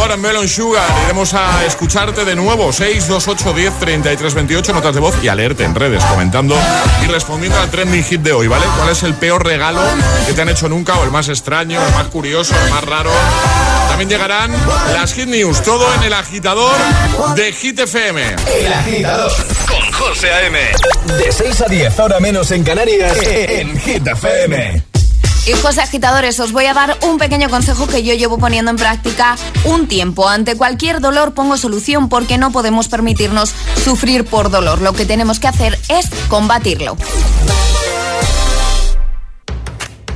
Watermelon 0.00 0.48
Sugar. 0.48 0.84
Iremos 1.04 1.32
a 1.32 1.64
escucharte 1.64 2.24
de 2.24 2.34
nuevo, 2.34 2.72
628 2.72 3.52
10 3.54 3.78
33 3.78 4.34
28, 4.34 4.72
notas 4.72 4.94
de 4.96 5.00
voz 5.00 5.14
y 5.22 5.28
a 5.28 5.36
leerte 5.36 5.62
en 5.62 5.76
redes, 5.76 6.04
comentando 6.06 6.56
y 7.04 7.06
respondiendo 7.06 7.60
al 7.60 7.70
trending 7.70 8.02
hit 8.02 8.20
de 8.20 8.32
hoy, 8.32 8.48
¿vale? 8.48 8.64
¿Cuál 8.76 8.88
es 8.88 9.04
el 9.04 9.14
peor 9.14 9.46
regalo 9.46 9.80
que 10.26 10.32
te 10.32 10.42
han 10.42 10.48
hecho 10.48 10.68
nunca 10.68 10.96
o 10.96 11.04
el 11.04 11.12
más 11.12 11.28
extraño, 11.28 11.80
el 11.80 11.94
más 11.94 12.08
curioso, 12.08 12.52
el 12.64 12.70
más 12.70 12.82
raro? 12.82 13.12
También 13.98 14.16
llegarán 14.16 14.52
las 14.92 15.12
Hit 15.12 15.26
News, 15.26 15.60
todo 15.64 15.92
en 15.94 16.04
el 16.04 16.12
agitador 16.12 16.72
de 17.34 17.52
Hit 17.52 17.80
FM. 17.80 18.36
El 18.60 18.72
agitador 18.72 19.32
Con 19.66 19.92
José 19.92 20.30
A.M. 20.30 20.56
de 21.18 21.32
6 21.32 21.62
a 21.62 21.64
10 21.64 21.98
hora 21.98 22.20
menos 22.20 22.52
en 22.52 22.62
Canarias 22.62 23.18
en 23.26 23.76
Hit 23.80 24.06
FM. 24.06 24.84
Hijos 25.48 25.78
agitadores, 25.78 26.38
os 26.38 26.52
voy 26.52 26.66
a 26.66 26.74
dar 26.74 26.96
un 27.02 27.18
pequeño 27.18 27.50
consejo 27.50 27.88
que 27.88 28.04
yo 28.04 28.14
llevo 28.14 28.38
poniendo 28.38 28.70
en 28.70 28.76
práctica 28.76 29.36
un 29.64 29.88
tiempo. 29.88 30.28
Ante 30.28 30.54
cualquier 30.54 31.00
dolor 31.00 31.34
pongo 31.34 31.56
solución 31.56 32.08
porque 32.08 32.38
no 32.38 32.52
podemos 32.52 32.86
permitirnos 32.86 33.52
sufrir 33.82 34.24
por 34.24 34.48
dolor. 34.48 34.80
Lo 34.80 34.92
que 34.92 35.06
tenemos 35.06 35.40
que 35.40 35.48
hacer 35.48 35.76
es 35.88 36.08
combatirlo. 36.28 36.96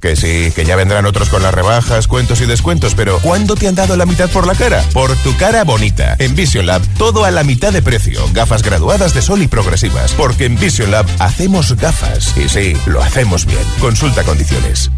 Que 0.00 0.16
sí, 0.16 0.50
que 0.54 0.64
ya 0.64 0.76
vendrán 0.76 1.04
otros 1.04 1.28
con 1.28 1.42
las 1.42 1.52
rebajas, 1.52 2.08
cuentos 2.08 2.40
y 2.40 2.46
descuentos, 2.46 2.94
pero 2.94 3.18
¿cuándo 3.20 3.54
te 3.54 3.68
han 3.68 3.74
dado 3.74 3.96
la 3.96 4.06
mitad 4.06 4.30
por 4.30 4.46
la 4.46 4.54
cara? 4.54 4.82
Por 4.94 5.14
tu 5.16 5.36
cara 5.36 5.62
bonita. 5.64 6.16
En 6.18 6.34
Vision 6.34 6.66
Lab, 6.66 6.82
todo 6.96 7.24
a 7.24 7.30
la 7.30 7.44
mitad 7.44 7.72
de 7.72 7.82
precio. 7.82 8.24
Gafas 8.32 8.62
graduadas 8.62 9.12
de 9.12 9.20
sol 9.20 9.42
y 9.42 9.48
progresivas. 9.48 10.12
Porque 10.12 10.46
en 10.46 10.58
Vision 10.58 10.90
Lab 10.90 11.06
hacemos 11.18 11.76
gafas. 11.76 12.34
Y 12.36 12.48
sí, 12.48 12.74
lo 12.86 13.02
hacemos 13.02 13.44
bien. 13.44 13.60
Consulta 13.78 14.22
condiciones. 14.24 14.90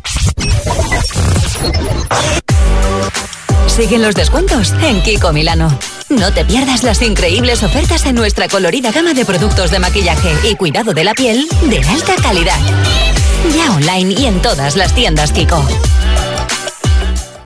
Siguen 3.66 4.02
los 4.02 4.14
descuentos 4.14 4.72
en 4.82 5.02
Kiko 5.02 5.32
Milano. 5.32 5.76
No 6.08 6.32
te 6.32 6.44
pierdas 6.44 6.82
las 6.82 7.00
increíbles 7.00 7.62
ofertas 7.62 8.04
en 8.04 8.14
nuestra 8.14 8.48
colorida 8.48 8.92
gama 8.92 9.14
de 9.14 9.24
productos 9.24 9.70
de 9.70 9.78
maquillaje 9.78 10.34
y 10.48 10.56
cuidado 10.56 10.92
de 10.92 11.04
la 11.04 11.14
piel 11.14 11.48
de 11.62 11.78
alta 11.78 12.14
calidad. 12.16 12.60
Ya 13.56 13.72
online 13.72 14.14
y 14.20 14.26
en 14.26 14.42
todas 14.42 14.76
las 14.76 14.94
tiendas 14.94 15.32
Kiko. 15.32 15.64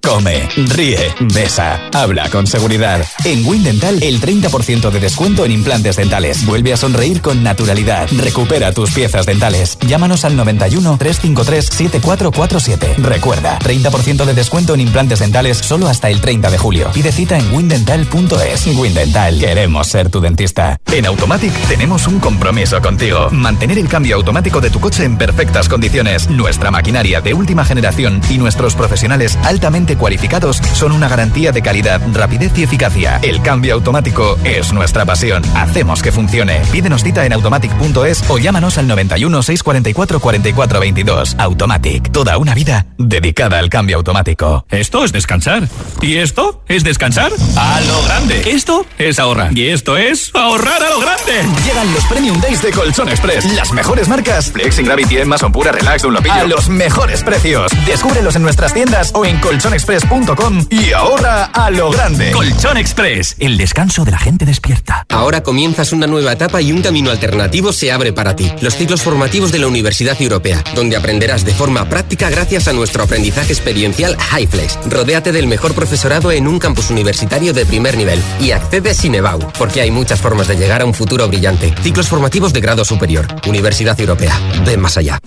Come, 0.03 0.49
ríe, 0.57 1.15
besa, 1.33 1.81
habla 1.93 2.29
con 2.31 2.47
seguridad. 2.47 3.05
En 3.25 3.47
Windental, 3.47 4.03
el 4.03 4.21
30% 4.21 4.91
de 4.91 5.01
descuento 5.01 5.45
en 5.45 5.53
implantes 5.53 5.97
dentales. 5.97 6.47
Vuelve 6.47 6.73
a 6.73 6.77
sonreír 6.77 7.21
con 7.21 7.43
naturalidad. 7.43 8.09
Recupera 8.17 8.73
tus 8.73 8.93
piezas 8.93 9.27
dentales. 9.27 9.79
Llámanos 9.87 10.25
al 10.25 10.37
91 10.37 10.97
353 10.97 11.65
7447. 11.67 12.95
Recuerda, 12.99 13.59
30% 13.59 14.25
de 14.25 14.35
descuento 14.35 14.75
en 14.75 14.81
implantes 14.81 15.19
dentales 15.19 15.59
solo 15.59 15.89
hasta 15.89 16.09
el 16.09 16.21
30 16.21 16.51
de 16.51 16.59
julio. 16.59 16.91
Pide 16.93 17.11
cita 17.13 17.37
en 17.39 17.53
windental.es. 17.53 18.67
Windental, 18.77 19.39
queremos 19.39 19.89
ser 19.89 20.11
tu 20.11 20.21
dentista. 20.21 20.79
En 20.93 21.07
Automatic 21.07 21.53
tenemos 21.69 22.07
un 22.07 22.21
compromiso 22.21 22.81
contigo. 22.81 23.29
Mantener 23.31 23.79
el 23.79 23.89
cambio 23.89 24.17
automático 24.17 24.61
de 24.61 24.71
tu 24.71 24.81
coche 24.81 25.05
en 25.05 25.19
perfectas 25.19 25.69
condiciones. 25.69 26.31
Nuestra 26.31 26.71
maquinaria 26.71 27.21
de 27.21 27.35
última 27.35 27.65
generación 27.65 28.21
y 28.31 28.39
nuestros 28.39 28.75
profesionales 28.75 29.37
altamente 29.43 29.96
cualificados 29.97 30.59
son 30.75 30.93
una 30.93 31.09
garantía 31.09 31.53
de 31.53 31.63
calidad, 31.63 32.01
rapidez 32.13 32.53
y 32.57 32.63
eficacia. 32.63 33.19
El 33.23 33.43
cambio 33.43 33.75
automático 33.75 34.39
es 34.45 34.73
nuestra 34.73 35.05
pasión. 35.05 35.43
Hacemos 35.55 36.03
que 36.03 36.13
funcione. 36.13 36.61
Pídenos 36.73 37.03
cita 37.03 37.25
en 37.27 37.33
automatic.es 37.33 38.25
o 38.29 38.39
llámanos 38.39 38.79
al 38.79 38.87
91 38.87 39.43
644 39.43 40.21
44 40.21 40.81
22. 40.81 41.37
Automatic. 41.39 42.13
Toda 42.13 42.39
una 42.39 42.55
vida 42.55 42.87
dedicada 42.99 43.59
al 43.59 43.69
cambio 43.69 43.97
automático. 43.97 44.67
Esto 44.71 45.05
es 45.05 45.13
descansar. 45.13 45.69
¿Y 46.01 46.17
esto 46.17 46.63
es 46.69 46.85
descansar? 46.85 47.33
A 47.57 47.81
lo 47.81 48.03
grande. 48.03 48.43
Esto 48.51 48.87
es 48.99 49.19
ahorrar. 49.19 49.57
Y 49.57 49.69
esto 49.69 49.97
es 49.97 50.31
ahorrar 50.35 50.83
a 50.83 50.91
lo 50.91 51.01
grande. 51.01 51.33
Llegan 51.65 51.93
los 51.93 52.05
Premium 52.05 52.41
Days 52.41 52.63
de 52.63 52.71
Colchón 52.71 53.09
Express. 53.09 53.45
Las 53.55 53.73
mejores 53.73 54.09
marcas. 54.09 54.51
Flex, 54.51 54.79
Gravity, 54.79 55.25
Mason 55.25 55.53
Pura, 55.53 55.73
Relax, 55.73 56.03
Dunlopillo. 56.03 56.35
A 56.35 56.45
los 56.45 56.69
mejores 56.69 57.23
precios. 57.23 57.73
Descúbrelos 57.87 58.37
en 58.37 58.43
nuestras 58.43 58.75
tiendas 58.75 59.11
o 59.15 59.25
en 59.25 59.39
colchonexpress.com 59.77 60.67
y 60.71 60.93
ahorra 60.93 61.45
a 61.45 61.71
lo 61.71 61.91
grande. 61.91 62.31
Colchón 62.33 62.79
Express. 62.79 63.37
El 63.39 63.59
descanso 63.59 64.05
de 64.05 64.11
la 64.11 64.19
gente 64.19 64.45
despierta. 64.45 65.05
Ahora 65.09 65.43
comienzas 65.43 65.93
una 65.93 66.07
nueva 66.07 66.33
etapa 66.33 66.63
y 66.63 66.73
un 66.73 66.83
camino 66.83 67.11
alternativo 67.11 67.73
se 67.73 67.93
abre 67.93 68.13
para 68.13 68.35
ti. 68.35 68.51
Los 68.61 68.77
ciclos 68.77 69.03
formativos 69.03 69.53
de 69.53 69.59
la 69.59 69.67
Universidad 69.67 70.21
Europea, 70.21 70.63
donde 70.75 70.97
aprenderás 70.97 71.45
de 71.45 71.53
forma 71.53 71.89
práctica 71.89 72.31
gracias 72.31 72.69
a 72.69 72.73
nuestro 72.73 73.03
aprendizaje 73.03 73.53
experiencial 73.53 74.17
HighFlex. 74.17 74.79
Rodéate 74.89 75.33
del 75.33 75.47
mejor 75.47 75.75
profesorado 75.75 76.33
en 76.33 76.47
un 76.47 76.59
campus 76.59 76.91
universitario 76.91 77.53
de 77.53 77.67
primer 77.67 77.97
nivel 77.97 78.23
y 78.41 78.53
accede 78.53 78.95
sin 78.95 79.15
EBAU, 79.15 79.41
porque 79.59 79.83
hay 79.83 79.91
muchas 79.91 80.21
formas 80.21 80.49
de 80.49 80.57
llegar 80.57 80.81
a 80.81 80.87
un 80.87 80.95
futuro 80.95 81.29
brillante. 81.29 81.75
Ciclos 81.83 82.09
formativos 82.09 82.53
de 82.53 82.61
grado 82.61 82.85
superior. 82.85 83.27
Universidad 83.47 83.99
Europea. 84.01 84.41
Ven 84.65 84.81
más 84.81 84.97
allá. 84.97 85.19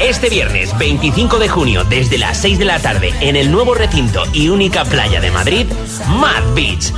Este 0.00 0.28
viernes 0.28 0.76
25 0.78 1.38
de 1.38 1.48
junio, 1.48 1.84
desde 1.84 2.18
las 2.18 2.38
6 2.38 2.58
de 2.58 2.64
la 2.64 2.80
tarde, 2.80 3.14
en 3.20 3.29
el 3.36 3.52
nuevo 3.52 3.74
recinto 3.74 4.22
y 4.32 4.48
única 4.48 4.84
playa 4.84 5.20
de 5.20 5.30
Madrid, 5.30 5.66
Mad 6.08 6.54
Beach. 6.54 6.92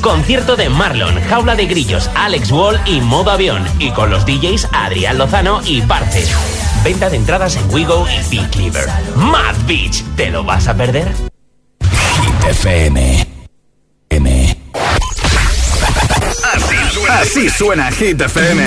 Concierto 0.00 0.56
de 0.56 0.68
Marlon, 0.68 1.20
Jaula 1.28 1.54
de 1.54 1.66
Grillos, 1.66 2.10
Alex 2.14 2.50
Wall 2.50 2.80
y 2.84 3.00
Modo 3.00 3.30
Avión. 3.30 3.64
Y 3.78 3.90
con 3.90 4.10
los 4.10 4.26
DJs 4.26 4.68
Adrián 4.72 5.18
Lozano 5.18 5.60
y 5.64 5.82
Parce. 5.82 6.26
Venta 6.84 7.08
de 7.08 7.16
entradas 7.16 7.56
en 7.56 7.72
Wigo 7.72 8.06
y 8.08 8.28
Big 8.28 8.50
Cleaver. 8.50 8.88
Mad 9.16 9.54
Beach, 9.66 10.02
¿te 10.16 10.30
lo 10.30 10.44
vas 10.44 10.68
a 10.68 10.74
perder? 10.74 11.08
Hit 11.80 12.48
FM. 12.48 13.28
M. 14.10 14.58
Así, 16.54 16.76
así 17.08 17.50
suena 17.50 17.90
Hit 17.92 18.20
FM. 18.20 18.66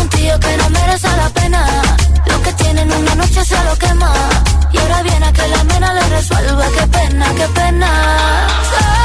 Un 0.00 0.08
tío 0.08 0.38
que 0.40 0.56
no 0.56 0.70
merece 0.70 1.08
la 1.16 1.28
pena. 1.30 1.66
Lo 2.26 2.42
que 2.42 2.52
tienen 2.52 2.92
una 2.92 3.14
noche 3.14 3.44
se 3.44 3.64
lo 3.64 3.76
quema. 3.76 4.12
Y 4.72 4.78
ahora 4.78 5.02
viene 5.02 5.26
a 5.26 5.32
que 5.32 5.48
la 5.48 5.64
mena 5.64 5.94
le 5.94 6.08
resuelva. 6.08 6.64
Qué 6.76 6.86
pena, 6.86 7.26
qué 7.34 7.48
pena. 7.48 8.97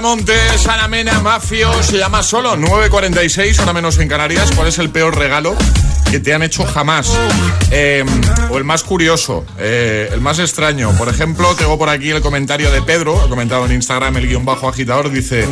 Montes, 0.00 0.66
Ana 0.68 0.86
Mena, 0.86 1.20
Mafio, 1.20 1.82
se 1.82 1.98
llama 1.98 2.22
solo 2.22 2.56
9.46, 2.56 3.58
ahora 3.58 3.72
menos 3.72 3.98
en 3.98 4.08
Canarias. 4.08 4.52
¿Cuál 4.54 4.68
es 4.68 4.78
el 4.78 4.90
peor 4.90 5.16
regalo 5.16 5.56
que 6.10 6.20
te 6.20 6.32
han 6.32 6.42
hecho 6.42 6.64
jamás? 6.64 7.10
Eh, 7.70 8.04
o 8.50 8.58
el 8.58 8.64
más 8.64 8.84
curioso, 8.84 9.44
eh, 9.58 10.08
el 10.12 10.20
más 10.20 10.38
extraño. 10.38 10.92
Por 10.96 11.08
ejemplo, 11.08 11.54
tengo 11.56 11.78
por 11.78 11.88
aquí 11.88 12.10
el 12.10 12.20
comentario 12.20 12.70
de 12.70 12.80
Pedro, 12.82 13.20
ha 13.20 13.28
comentado 13.28 13.66
en 13.66 13.72
Instagram 13.72 14.16
el 14.18 14.28
guion 14.28 14.44
bajo 14.44 14.68
agitador, 14.68 15.10
dice, 15.10 15.46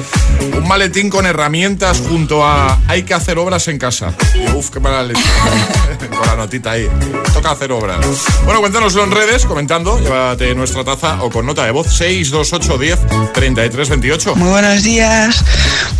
un 0.54 0.66
maletín 0.68 1.10
con 1.10 1.26
herramientas 1.26 2.02
junto 2.08 2.44
a 2.44 2.78
hay 2.86 3.02
que 3.02 3.14
hacer 3.14 3.38
obras 3.38 3.66
en 3.68 3.78
casa. 3.78 4.14
Uf, 4.54 4.70
qué 4.70 4.80
mala 4.80 5.02
leche. 5.02 5.20
con 6.10 6.26
la 6.26 6.36
notita 6.36 6.72
ahí. 6.72 6.88
Toca 7.32 7.50
hacer 7.50 7.72
obras. 7.72 8.04
Bueno, 8.44 8.60
cuéntanoslo 8.60 9.04
en 9.04 9.10
redes, 9.10 9.46
comentando, 9.46 9.98
llévate 9.98 10.54
nuestra 10.54 10.84
taza 10.84 11.22
o 11.22 11.30
con 11.30 11.46
nota 11.46 11.64
de 11.64 11.70
voz 11.70 11.88
628 11.88 12.78
10 12.78 13.32
33 13.32 13.88
28. 13.88 14.34
Muy 14.36 14.50
buenos 14.50 14.82
días. 14.82 15.42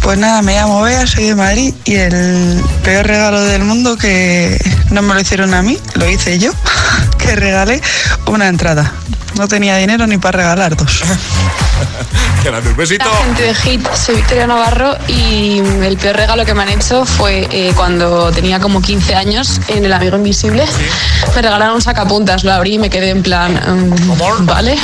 Pues 0.03 0.19
nada, 0.19 0.43
me 0.43 0.55
llamo 0.55 0.83
Bea, 0.83 1.07
soy 1.07 1.25
de 1.25 1.35
Madrid 1.35 1.75
y 1.85 1.95
el 1.95 2.63
peor 2.85 3.07
regalo 3.07 3.41
del 3.41 3.65
mundo 3.65 3.97
que 3.97 4.59
no 4.91 5.03
me 5.03 5.15
lo 5.15 5.21
hicieron 5.21 5.55
a 5.55 5.63
mí, 5.63 5.79
lo 5.95 6.09
hice 6.09 6.39
yo, 6.39 6.53
que 7.19 7.35
regalé 7.35 7.81
una 8.27 8.49
entrada. 8.49 8.93
No 9.37 9.49
tenía 9.49 9.77
dinero 9.79 10.07
ni 10.07 10.19
para 10.19 10.39
regalar 10.39 10.77
dos. 10.77 11.03
La 12.45 12.59
un 12.61 12.77
besito. 12.77 13.05
gente 13.25 13.43
de 13.43 13.55
Hit, 13.55 13.89
soy 13.95 14.15
Victoria 14.15 14.47
Navarro 14.47 14.97
y 15.09 15.59
el 15.59 15.97
peor 15.97 16.15
regalo 16.15 16.45
que 16.45 16.55
me 16.55 16.63
han 16.63 16.69
hecho 16.69 17.05
fue 17.05 17.49
eh, 17.51 17.73
cuando 17.75 18.31
tenía 18.31 18.61
como 18.61 18.81
15 18.81 19.17
años 19.17 19.61
en 19.67 19.85
El 19.85 19.93
Amigo 19.93 20.17
Invisible. 20.17 20.65
Me 21.35 21.43
regalaron 21.43 21.75
un 21.75 21.83
sacapuntas, 21.83 22.45
lo 22.45 22.53
abrí 22.53 22.75
y 22.75 22.79
me 22.79 22.89
quedé 22.89 23.11
en 23.11 23.25
plan, 23.25 23.53
mm, 23.53 24.47
¿vale? 24.47 24.79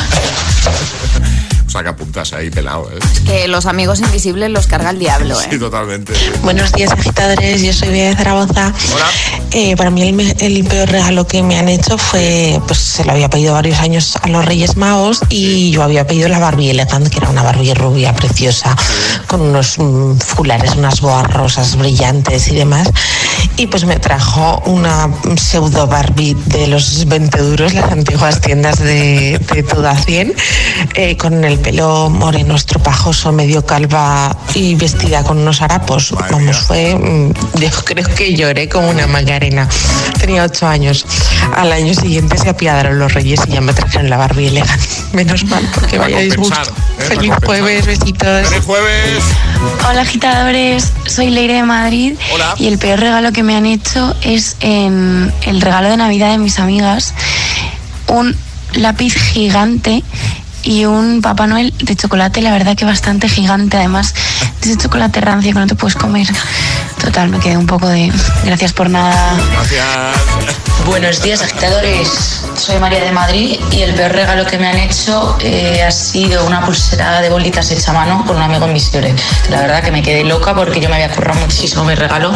Saca 1.72 1.96
puntas 1.96 2.34
ahí 2.34 2.50
pelado, 2.50 2.90
¿eh? 2.92 2.98
Que 3.24 3.48
los 3.48 3.64
amigos 3.64 4.00
invisibles 4.00 4.50
los 4.50 4.66
carga 4.66 4.90
el 4.90 4.98
diablo, 4.98 5.40
¿eh? 5.40 5.46
Sí, 5.50 5.58
totalmente. 5.58 6.12
Buenos 6.42 6.70
días, 6.72 6.92
agitadores. 6.92 7.62
Yo 7.62 7.72
soy 7.72 7.88
Bea 7.88 8.10
de 8.10 8.16
Zaragoza. 8.16 8.74
Eh, 9.54 9.76
para 9.76 9.90
mí 9.90 10.00
el, 10.02 10.14
me- 10.14 10.34
el 10.40 10.64
peor 10.64 10.88
regalo 10.88 11.26
que 11.26 11.42
me 11.42 11.58
han 11.58 11.68
hecho 11.68 11.98
fue, 11.98 12.58
pues 12.66 12.78
se 12.78 13.04
lo 13.04 13.12
había 13.12 13.28
pedido 13.28 13.52
varios 13.52 13.80
años 13.80 14.16
a 14.22 14.26
los 14.28 14.44
Reyes 14.44 14.76
Magos 14.78 15.20
y 15.28 15.70
yo 15.70 15.82
había 15.82 16.06
pedido 16.06 16.28
la 16.30 16.38
Barbie 16.38 16.70
Elegant, 16.70 17.08
que 17.08 17.18
era 17.18 17.28
una 17.28 17.42
Barbie 17.42 17.74
rubia 17.74 18.14
preciosa, 18.14 18.74
con 19.26 19.42
unos 19.42 19.78
mm, 19.78 20.16
fulares, 20.18 20.74
unas 20.76 21.02
boas 21.02 21.30
rosas 21.30 21.76
brillantes 21.76 22.48
y 22.48 22.54
demás. 22.56 22.88
Y 23.58 23.66
pues 23.66 23.84
me 23.84 23.96
trajo 23.98 24.62
una 24.64 25.10
pseudo 25.36 25.86
Barbie 25.86 26.34
de 26.46 26.68
los 26.68 27.04
20 27.06 27.38
duros, 27.42 27.74
las 27.74 27.92
antiguas 27.92 28.40
tiendas 28.40 28.78
de, 28.78 29.38
de 29.52 29.62
toda 29.62 29.94
100, 29.96 30.32
eh, 30.94 31.16
con 31.18 31.44
el 31.44 31.58
pelo 31.58 32.08
moreno 32.08 32.56
estropajoso, 32.56 33.32
medio 33.32 33.66
calva 33.66 34.34
y 34.54 34.76
vestida 34.76 35.22
con 35.24 35.38
unos 35.38 35.60
harapos. 35.60 36.12
Vamos, 36.30 36.56
fue. 36.56 36.94
mm, 36.94 37.32
Yo 37.60 37.68
creo 37.84 38.08
que 38.14 38.34
lloré 38.34 38.68
como 38.70 38.88
una 38.88 39.06
Tenía 40.20 40.44
ocho 40.44 40.68
años. 40.68 41.04
Al 41.56 41.72
año 41.72 41.94
siguiente 41.94 42.38
se 42.38 42.48
apiadaron 42.48 42.98
los 42.98 43.12
reyes 43.12 43.40
y 43.48 43.52
ya 43.52 43.60
me 43.60 43.72
trajeron 43.72 44.08
la 44.08 44.16
Barbie 44.16 44.48
elegante. 44.48 44.86
Menos 45.12 45.44
mal, 45.46 45.68
porque 45.74 45.98
vaya 45.98 46.20
disgusto. 46.20 46.70
¿eh? 46.98 47.02
Feliz 47.02 47.32
jueves, 47.44 47.86
besitos. 47.86 48.48
¡Feliz 48.48 48.64
jueves! 48.64 49.22
Hola 49.88 50.02
agitadores, 50.02 50.92
soy 51.06 51.30
Leire 51.30 51.54
de 51.54 51.62
Madrid 51.64 52.16
Hola. 52.32 52.54
y 52.56 52.68
el 52.68 52.78
peor 52.78 53.00
regalo 53.00 53.32
que 53.32 53.42
me 53.42 53.56
han 53.56 53.66
hecho 53.66 54.14
es 54.22 54.56
en 54.60 55.32
el 55.42 55.60
regalo 55.60 55.88
de 55.88 55.96
Navidad 55.96 56.30
de 56.30 56.38
mis 56.38 56.58
amigas 56.60 57.12
un 58.06 58.36
lápiz 58.74 59.14
gigante 59.14 60.04
y 60.62 60.84
un 60.84 61.20
Papá 61.20 61.46
Noel 61.46 61.74
de 61.80 61.96
chocolate, 61.96 62.40
la 62.40 62.52
verdad 62.52 62.76
que 62.76 62.84
bastante 62.84 63.28
gigante, 63.28 63.76
además 63.76 64.14
de 64.60 64.70
ese 64.70 64.78
chocolate 64.78 65.20
rancio 65.20 65.52
que 65.52 65.58
no 65.58 65.66
te 65.66 65.74
puedes 65.74 65.96
comer. 65.96 66.26
Total, 67.02 67.28
me 67.28 67.40
quedé 67.40 67.56
un 67.56 67.66
poco 67.66 67.88
de 67.88 68.12
gracias 68.44 68.72
por 68.72 68.88
nada. 68.88 69.34
Gracias. 69.52 69.84
Buenos 70.86 71.20
días, 71.22 71.42
agitadores. 71.42 72.08
Soy 72.56 72.78
María 72.78 73.00
de 73.04 73.10
Madrid 73.12 73.58
y 73.72 73.82
el 73.82 73.94
peor 73.94 74.12
regalo 74.12 74.46
que 74.46 74.56
me 74.58 74.68
han 74.68 74.76
hecho 74.78 75.36
eh, 75.40 75.82
ha 75.82 75.90
sido 75.90 76.44
una 76.46 76.64
pulsera 76.64 77.20
de 77.20 77.28
bolitas 77.28 77.70
hecha 77.70 77.90
a 77.90 77.94
mano 77.94 78.24
con 78.26 78.36
un 78.36 78.42
amigo 78.42 78.66
invisible. 78.66 79.14
La 79.50 79.60
verdad 79.62 79.82
que 79.82 79.90
me 79.90 80.02
quedé 80.02 80.22
loca 80.24 80.54
porque 80.54 80.80
yo 80.80 80.88
me 80.88 80.94
había 80.96 81.10
currado 81.10 81.40
muchísimo 81.40 81.84
mi 81.84 81.94
regalo 81.94 82.32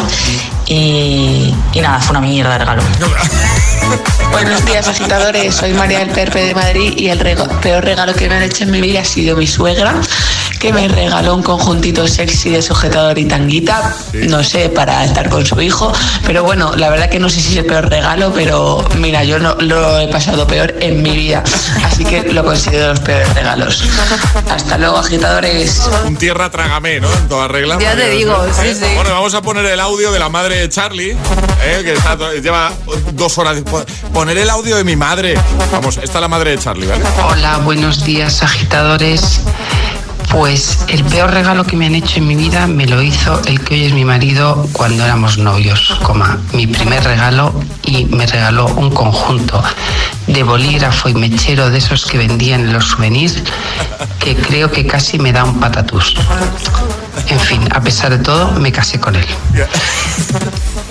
y, 0.65 1.53
y 1.73 1.81
nada, 1.81 1.99
fue 1.99 2.11
una 2.17 2.21
mierda 2.27 2.53
de 2.53 2.57
regalo. 2.59 2.83
Buenos 4.31 4.65
días, 4.65 4.87
agitadores. 4.87 5.55
Soy 5.55 5.73
María 5.73 5.99
del 5.99 6.09
Perpe 6.09 6.43
de 6.43 6.53
Madrid 6.53 6.93
y 6.97 7.07
el 7.09 7.19
rego- 7.19 7.47
peor 7.61 7.83
regalo 7.85 8.13
que 8.13 8.27
me 8.27 8.35
han 8.35 8.43
hecho 8.43 8.63
en 8.65 8.71
mi 8.71 8.81
vida 8.81 9.01
ha 9.01 9.05
sido 9.05 9.35
mi 9.37 9.47
suegra, 9.47 9.95
que 10.59 10.73
me 10.73 10.87
regaló 10.87 11.35
un 11.35 11.43
conjuntito 11.43 12.07
sexy 12.07 12.49
de 12.49 12.61
sujetador 12.61 13.17
y 13.17 13.25
tanguita, 13.25 13.95
no 14.13 14.43
sé, 14.43 14.69
para 14.69 15.03
estar 15.03 15.29
con 15.29 15.45
su 15.45 15.59
hijo. 15.61 15.91
Pero 16.25 16.43
bueno, 16.43 16.75
la 16.75 16.89
verdad 16.89 17.09
que 17.09 17.19
no 17.19 17.29
sé 17.29 17.39
si 17.39 17.51
es 17.51 17.57
el 17.57 17.65
peor 17.65 17.89
regalo, 17.89 18.31
pero 18.33 18.87
mira, 18.97 19.23
yo 19.23 19.39
no 19.39 19.55
lo 19.55 19.99
he 19.99 20.07
pasado 20.07 20.47
peor 20.47 20.75
en 20.79 21.01
mi 21.01 21.15
vida. 21.15 21.43
Así 21.83 22.03
que 22.05 22.23
lo 22.33 22.43
considero 22.43 22.83
de 22.83 22.89
los 22.89 22.99
peores 22.99 23.33
regalos. 23.33 23.83
Hasta 24.49 24.77
luego, 24.77 24.97
agitadores. 24.97 25.89
Un 26.05 26.15
tierra 26.15 26.49
trágame, 26.49 26.99
¿no? 26.99 27.11
En 27.11 27.27
toda 27.27 27.47
regla. 27.47 27.77
Ya 27.79 27.95
te 27.95 28.09
digo, 28.09 28.35
sí, 28.61 28.73
sí. 28.73 28.85
Bueno, 28.95 29.11
vamos 29.11 29.33
a 29.33 29.41
poner 29.41 29.65
el 29.65 29.79
audio 29.79 30.11
de 30.11 30.19
la 30.19 30.29
madre 30.29 30.59
de 30.59 30.69
Charlie, 30.69 31.11
¿eh? 31.11 31.81
que 31.83 31.93
está 31.93 32.17
lleva 32.41 32.71
dos 33.13 33.37
horas. 33.37 33.61
Poner 34.13 34.37
el 34.37 34.49
audio 34.49 34.77
de 34.77 34.83
mi 34.83 34.95
madre. 34.95 35.35
Vamos, 35.71 35.97
esta 35.97 36.17
es 36.17 36.21
la 36.21 36.27
madre 36.27 36.51
de 36.51 36.59
Charlie, 36.59 36.87
¿vale? 36.87 37.03
Hola, 37.29 37.57
buenos 37.57 38.03
días, 38.03 38.41
agitadores. 38.43 39.41
Pues 40.37 40.85
el 40.87 41.03
peor 41.03 41.31
regalo 41.31 41.63
que 41.65 41.75
me 41.75 41.87
han 41.87 41.95
hecho 41.95 42.19
en 42.19 42.27
mi 42.27 42.35
vida 42.35 42.67
me 42.67 42.85
lo 42.85 43.01
hizo 43.01 43.41
el 43.47 43.59
que 43.59 43.73
hoy 43.73 43.85
es 43.85 43.93
mi 43.93 44.05
marido 44.05 44.67
cuando 44.71 45.03
éramos 45.03 45.39
novios, 45.39 45.97
coma, 46.03 46.37
mi 46.53 46.67
primer 46.67 47.03
regalo 47.03 47.51
y 47.83 48.05
me 48.05 48.27
regaló 48.27 48.67
un 48.67 48.91
conjunto 48.91 49.63
de 50.27 50.43
bolígrafo 50.43 51.09
y 51.09 51.13
mechero 51.13 51.69
de 51.69 51.77
esos 51.77 52.05
que 52.05 52.17
vendían 52.17 52.61
en 52.61 52.73
los 52.73 52.85
souvenirs 52.85 53.41
que 54.19 54.35
creo 54.35 54.71
que 54.71 54.85
casi 54.85 55.17
me 55.19 55.31
da 55.31 55.43
un 55.43 55.59
patatús. 55.59 56.15
En 57.29 57.39
fin, 57.39 57.67
a 57.71 57.81
pesar 57.81 58.11
de 58.11 58.19
todo, 58.19 58.51
me 58.53 58.71
casé 58.71 58.99
con 58.99 59.15
él. 59.15 59.25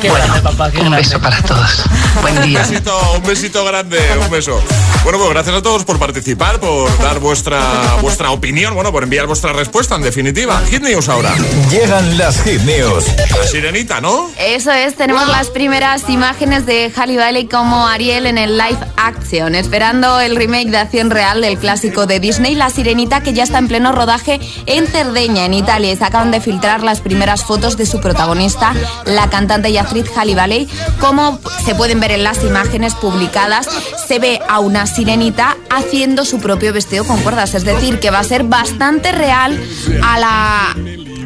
Bueno, 0.02 0.34
un 0.80 0.90
beso 0.90 1.18
para 1.20 1.40
todos. 1.42 1.84
Buen 2.20 2.42
día. 2.42 2.60
Un 2.60 2.70
besito, 2.70 3.12
un 3.16 3.22
besito 3.22 3.64
grande, 3.64 3.98
un 4.22 4.30
beso. 4.30 4.60
Bueno, 5.02 5.18
pues 5.18 5.30
gracias 5.30 5.56
a 5.56 5.62
todos 5.62 5.84
por 5.84 5.98
participar, 5.98 6.60
por 6.60 6.96
dar 6.98 7.18
vuestra, 7.20 7.60
vuestra 8.02 8.30
opinión, 8.30 8.74
bueno, 8.74 8.92
por 8.92 9.02
enviar 9.02 9.26
vuestra 9.26 9.52
respuesta, 9.52 9.94
en 9.94 10.02
definitiva. 10.02 10.60
Hit 10.70 10.82
News 10.82 11.08
ahora. 11.08 11.34
Llegan 11.70 12.18
las 12.18 12.42
Hit 12.42 12.60
News. 12.62 13.04
La 13.30 13.46
sirenita, 13.46 14.00
¿no? 14.00 14.30
Eso 14.38 14.72
es, 14.72 14.96
tenemos 14.96 15.28
las 15.28 15.48
primeras 15.48 16.08
imágenes 16.08 16.66
de 16.66 16.92
Halle 16.94 17.16
Bailey 17.16 17.46
como 17.46 17.86
Ariel 17.86 18.26
en 18.26 18.38
el 18.38 18.58
live 18.58 18.78
esperando 19.32 20.20
el 20.20 20.36
remake 20.36 20.70
de 20.70 20.78
acción 20.78 21.10
real 21.10 21.40
del 21.40 21.58
clásico 21.58 22.06
de 22.06 22.20
Disney, 22.20 22.54
La 22.54 22.70
Sirenita, 22.70 23.22
que 23.22 23.32
ya 23.32 23.42
está 23.42 23.58
en 23.58 23.66
pleno 23.66 23.90
rodaje 23.90 24.38
en 24.66 24.86
Cerdeña, 24.86 25.44
en 25.44 25.54
Italia. 25.54 25.92
Y 25.92 25.96
se 25.96 26.04
acaban 26.04 26.30
de 26.30 26.40
filtrar 26.40 26.84
las 26.84 27.00
primeras 27.00 27.44
fotos 27.44 27.76
de 27.76 27.86
su 27.86 28.00
protagonista, 28.00 28.72
la 29.04 29.28
cantante 29.28 29.70
y 29.70 29.78
actriz 29.78 30.06
Halle 30.16 30.36
Bailey. 30.36 30.68
Como 31.00 31.40
se 31.64 31.74
pueden 31.74 31.98
ver 31.98 32.12
en 32.12 32.22
las 32.22 32.44
imágenes 32.44 32.94
publicadas, 32.94 33.68
se 34.06 34.18
ve 34.18 34.40
a 34.48 34.60
una 34.60 34.86
sirenita 34.86 35.56
haciendo 35.70 36.24
su 36.24 36.38
propio 36.38 36.72
vestido 36.72 37.04
con 37.04 37.20
cuerdas, 37.22 37.54
es 37.54 37.64
decir, 37.64 37.98
que 37.98 38.10
va 38.10 38.20
a 38.20 38.24
ser 38.24 38.44
bastante 38.44 39.10
real 39.10 39.60
a 40.02 40.18
la 40.18 40.76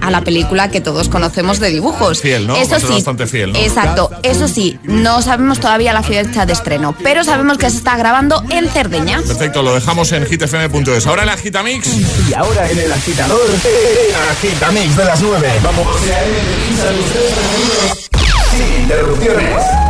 a 0.01 0.11
la 0.11 0.23
película 0.23 0.71
que 0.71 0.81
todos 0.81 1.09
conocemos 1.09 1.61
de 1.61 1.71
dibujos. 1.71 2.21
Fiel, 2.21 2.47
¿no? 2.47 2.57
Eso 2.57 2.79
ser 2.79 2.89
sí. 2.89 2.95
bastante 2.95 3.27
fiel, 3.27 3.53
¿no? 3.53 3.59
Exacto. 3.59 4.11
Eso 4.23 4.49
sí, 4.49 4.79
no 4.85 5.23
sabemos 5.23 5.61
todavía 5.61 5.93
la 5.93 6.03
fecha 6.03 6.47
de 6.47 6.53
estreno, 6.53 6.95
pero 7.03 7.25
sabemos 7.25 7.59
que 7.59 7.71
se 7.71 7.79
está 7.79 7.97
grabando 7.97 8.43
en 8.51 8.69
Cerdeña. 8.69 9.23
Perfecto, 9.27 9.63
lo 9.63 9.75
dejamos 9.75 10.13
en 10.13 10.27
hitfm.es. 10.27 11.07
Ahora 11.07 11.23
en 11.23 11.29
la 11.29 11.37
Gitamix. 11.37 11.89
Y 12.29 12.35
ahora 12.35 12.71
en 12.71 12.79
el 12.79 12.93
agitador, 12.93 13.41
el 13.49 14.15
agitamix 14.31 14.97
de 14.97 15.05
las 15.05 15.21
9. 15.21 15.49
Vamos. 15.63 15.87
Sin 18.51 18.83
interrupciones. 18.83 19.90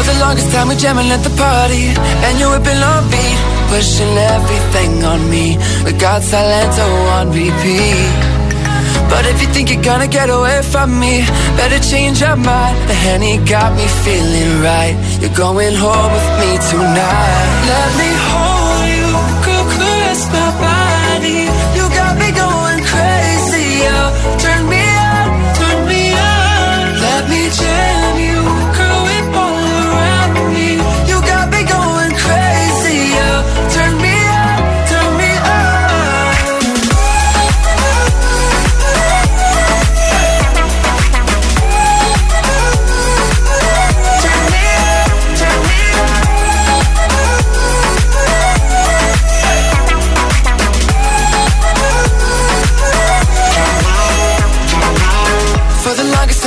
For 0.00 0.06
the 0.14 0.18
longest 0.18 0.50
time 0.50 0.68
we 0.68 0.76
jamming 0.76 1.12
at 1.12 1.20
the 1.20 1.34
party. 1.36 1.92
And 2.24 2.40
you 2.40 2.48
whipping 2.48 2.80
on 2.80 3.04
beat 3.12 3.38
Pushing 3.68 4.16
everything 4.32 5.04
on 5.04 5.28
me. 5.28 5.60
We 5.84 5.92
got 5.92 6.24
Silento 6.24 6.88
on 7.20 7.28
repeat. 7.28 8.08
But 9.12 9.28
if 9.28 9.42
you 9.42 9.48
think 9.52 9.68
you're 9.68 9.84
gonna 9.84 10.08
get 10.08 10.30
away 10.30 10.62
from 10.62 10.98
me 10.98 11.20
Better 11.60 11.80
change 11.84 12.22
your 12.24 12.36
mind. 12.36 12.80
The 12.88 12.96
Henny 12.96 13.44
got 13.44 13.76
me 13.76 13.84
feeling 14.00 14.64
right. 14.64 14.96
You're 15.20 15.36
going 15.36 15.76
home 15.76 16.10
with 16.16 16.30
me 16.40 16.50
tonight. 16.72 17.48
Let 17.68 17.90
me 18.00 18.10
hold 18.32 18.88
you 18.96 19.10
caress 19.76 20.22
my 20.32 20.48
body. 20.64 21.40
You 21.76 21.84
got 22.00 22.16
me 22.16 22.28
going 22.32 22.80
crazy 22.88 23.84
oh, 23.84 24.08
Turn 24.40 24.59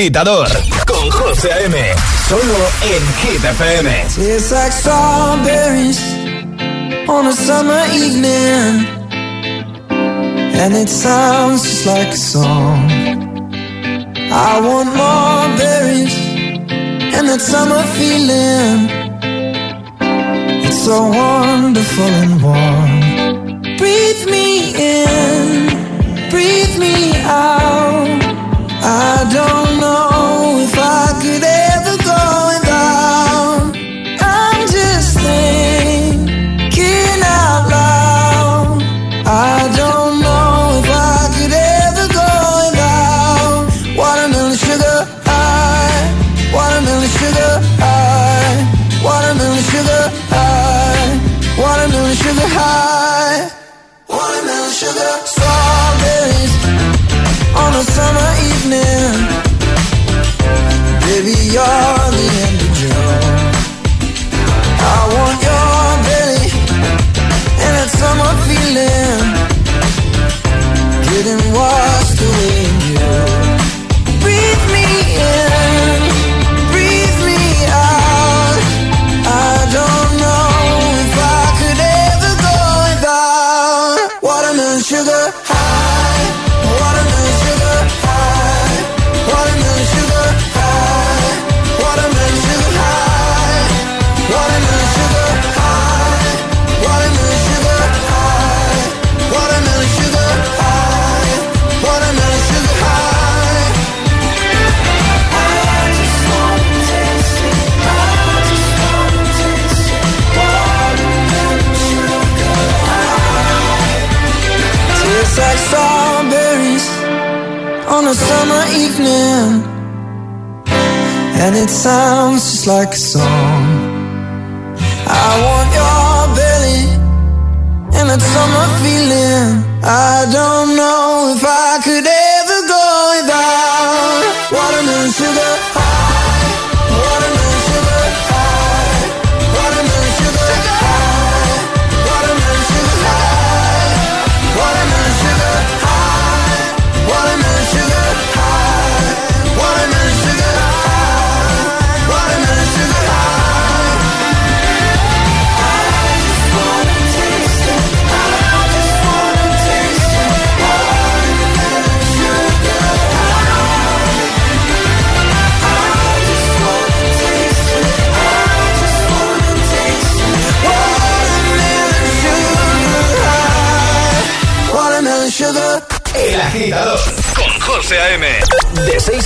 agitador 0.00 0.48
con 0.86 1.10
José 1.10 1.52
A.M. 1.52 1.76
Solo 2.26 2.58
en 2.82 3.02
Hit 3.20 3.44
FM. 3.44 3.90
It's 4.16 4.50
like 4.50 4.72
strawberries 4.72 6.00
on 7.06 7.26
a 7.26 7.32
summer 7.32 7.84
evening, 7.92 8.86
and 9.90 10.74
it 10.74 10.88
sounds 10.88 11.62
just 11.62 11.86
like 11.86 12.08
a 12.08 12.16
song. 12.16 12.90
I 14.32 14.60
want 14.62 14.88
more 14.96 15.48
berries 15.58 16.16
and 17.14 17.28
that 17.28 17.42
summer 17.42 17.82
feeling. 17.98 18.88
It's 20.64 20.82
so 20.82 21.08
wonderful 21.08 22.04
and 22.22 22.42
warm. 22.42 22.79